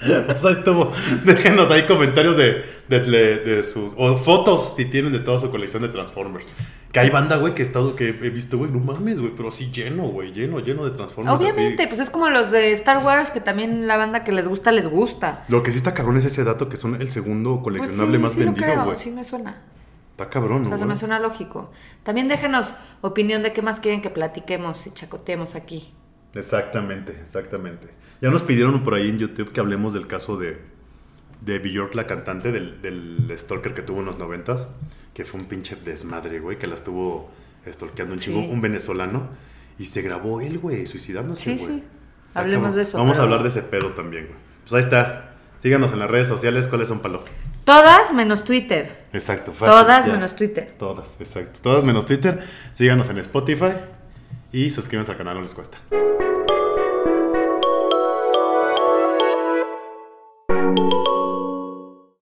O 0.34 0.36
sea, 0.36 0.50
estuvo. 0.52 0.92
Déjenos 1.24 1.70
ahí 1.70 1.82
comentarios 1.86 2.36
de, 2.36 2.64
de, 2.88 3.00
de- 3.00 3.36
de 3.38 3.64
sus. 3.64 3.92
O 3.96 4.16
fotos 4.16 4.74
si 4.76 4.84
tienen 4.84 5.12
de 5.12 5.18
toda 5.18 5.38
su 5.38 5.50
colección 5.50 5.82
de 5.82 5.88
Transformers. 5.88 6.46
Que 6.92 7.00
hay 7.00 7.10
banda, 7.10 7.36
güey, 7.36 7.54
que 7.54 7.62
he 7.62 7.66
estado, 7.66 7.94
que 7.96 8.08
he 8.08 8.30
visto, 8.30 8.56
güey, 8.58 8.70
no 8.70 8.78
mames, 8.78 9.18
güey, 9.20 9.32
pero 9.36 9.50
sí 9.50 9.70
lleno, 9.72 10.04
güey, 10.04 10.32
lleno, 10.32 10.60
lleno 10.60 10.84
de 10.84 10.92
Transformers. 10.92 11.34
así. 11.34 11.44
Obviamente, 11.44 11.86
pues 11.88 12.00
es 12.00 12.10
como 12.10 12.30
los 12.30 12.50
de 12.50 12.72
Star 12.72 13.04
Wars, 13.04 13.30
que 13.30 13.40
también 13.40 13.86
la 13.86 13.96
banda 13.96 14.24
que 14.24 14.32
les 14.32 14.48
gusta, 14.48 14.72
les 14.72 14.88
gusta. 14.88 15.44
Lo 15.48 15.62
que 15.62 15.70
sí 15.70 15.76
está 15.76 15.92
cabrón 15.94 16.16
es 16.16 16.24
ese 16.24 16.44
dato 16.44 16.68
que 16.68 16.76
son 16.78 17.00
el 17.00 17.10
segundo 17.10 17.54
Pues 17.62 17.64
coleccionable 17.64 18.16
sí, 18.16 18.22
más 18.22 18.32
sí 18.32 18.38
vendido, 18.38 18.84
güey. 18.84 18.98
sí 18.98 19.10
me 19.10 19.24
suena. 19.24 19.62
Está 20.12 20.30
cabrón, 20.30 20.62
O 20.62 20.64
sea, 20.64 20.70
¿no? 20.70 20.78
se 20.78 20.84
me 20.84 20.86
güey? 20.92 20.98
suena 20.98 21.18
lógico. 21.20 21.70
También 22.04 22.26
déjenos 22.28 22.72
opinión 23.02 23.42
de 23.42 23.52
qué 23.52 23.62
más 23.62 23.80
quieren 23.80 24.00
que 24.00 24.10
platiquemos 24.10 24.86
y 24.86 24.90
chacoteemos 24.90 25.54
aquí. 25.56 25.92
Exactamente, 26.34 27.12
exactamente. 27.12 27.88
Ya 28.20 28.30
nos 28.30 28.42
pidieron 28.42 28.82
por 28.82 28.94
ahí 28.94 29.08
en 29.08 29.18
YouTube 29.18 29.52
que 29.52 29.60
hablemos 29.60 29.92
del 29.92 30.06
caso 30.06 30.36
de, 30.36 30.58
de 31.40 31.58
Bjork, 31.58 31.94
la 31.94 32.06
cantante, 32.06 32.52
del, 32.52 32.82
del 32.82 33.32
stalker 33.36 33.74
que 33.74 33.82
tuvo 33.82 34.00
en 34.00 34.06
los 34.06 34.18
noventas, 34.18 34.68
que 35.14 35.24
fue 35.24 35.40
un 35.40 35.46
pinche 35.46 35.76
desmadre, 35.76 36.40
güey, 36.40 36.58
que 36.58 36.66
la 36.66 36.74
estuvo 36.74 37.30
stalkeando 37.68 38.14
un 38.14 38.18
Sí. 38.18 38.26
chingo, 38.26 38.40
un 38.52 38.60
venezolano, 38.60 39.28
y 39.78 39.86
se 39.86 40.02
grabó 40.02 40.40
él, 40.40 40.58
güey, 40.58 40.86
suicidándose, 40.86 41.56
Sí, 41.56 41.64
güey. 41.64 41.78
sí. 41.80 41.84
Está 42.28 42.40
Hablemos 42.40 42.64
cabrón. 42.66 42.76
de 42.76 42.82
eso, 42.82 42.98
Vamos 42.98 43.18
a 43.18 43.22
hablar 43.22 43.42
de 43.42 43.48
ese 43.48 43.62
pedo 43.62 43.92
también, 43.94 44.26
güey. 44.26 44.38
Pues 44.62 44.72
ahí 44.74 44.80
está. 44.80 45.24
Síganos 45.58 45.92
en 45.92 45.98
las 45.98 46.10
redes 46.10 46.28
sociales, 46.28 46.68
¿cuáles 46.68 46.88
son, 46.88 47.00
Palo? 47.00 47.24
Todas 47.64 48.12
menos 48.14 48.44
Twitter. 48.44 49.06
Exacto, 49.12 49.52
fácil, 49.52 49.66
Todas 49.68 50.06
ya. 50.06 50.12
menos 50.12 50.36
Twitter. 50.36 50.74
Todas, 50.78 51.16
exacto. 51.20 51.60
Todas 51.62 51.84
menos 51.84 52.06
Twitter. 52.06 52.38
Síganos 52.72 53.08
en 53.10 53.18
Spotify 53.18 53.72
y 54.52 54.70
suscríbanse 54.70 55.12
al 55.12 55.18
canal, 55.18 55.36
no 55.36 55.42
les 55.42 55.54
cuesta. 55.54 55.78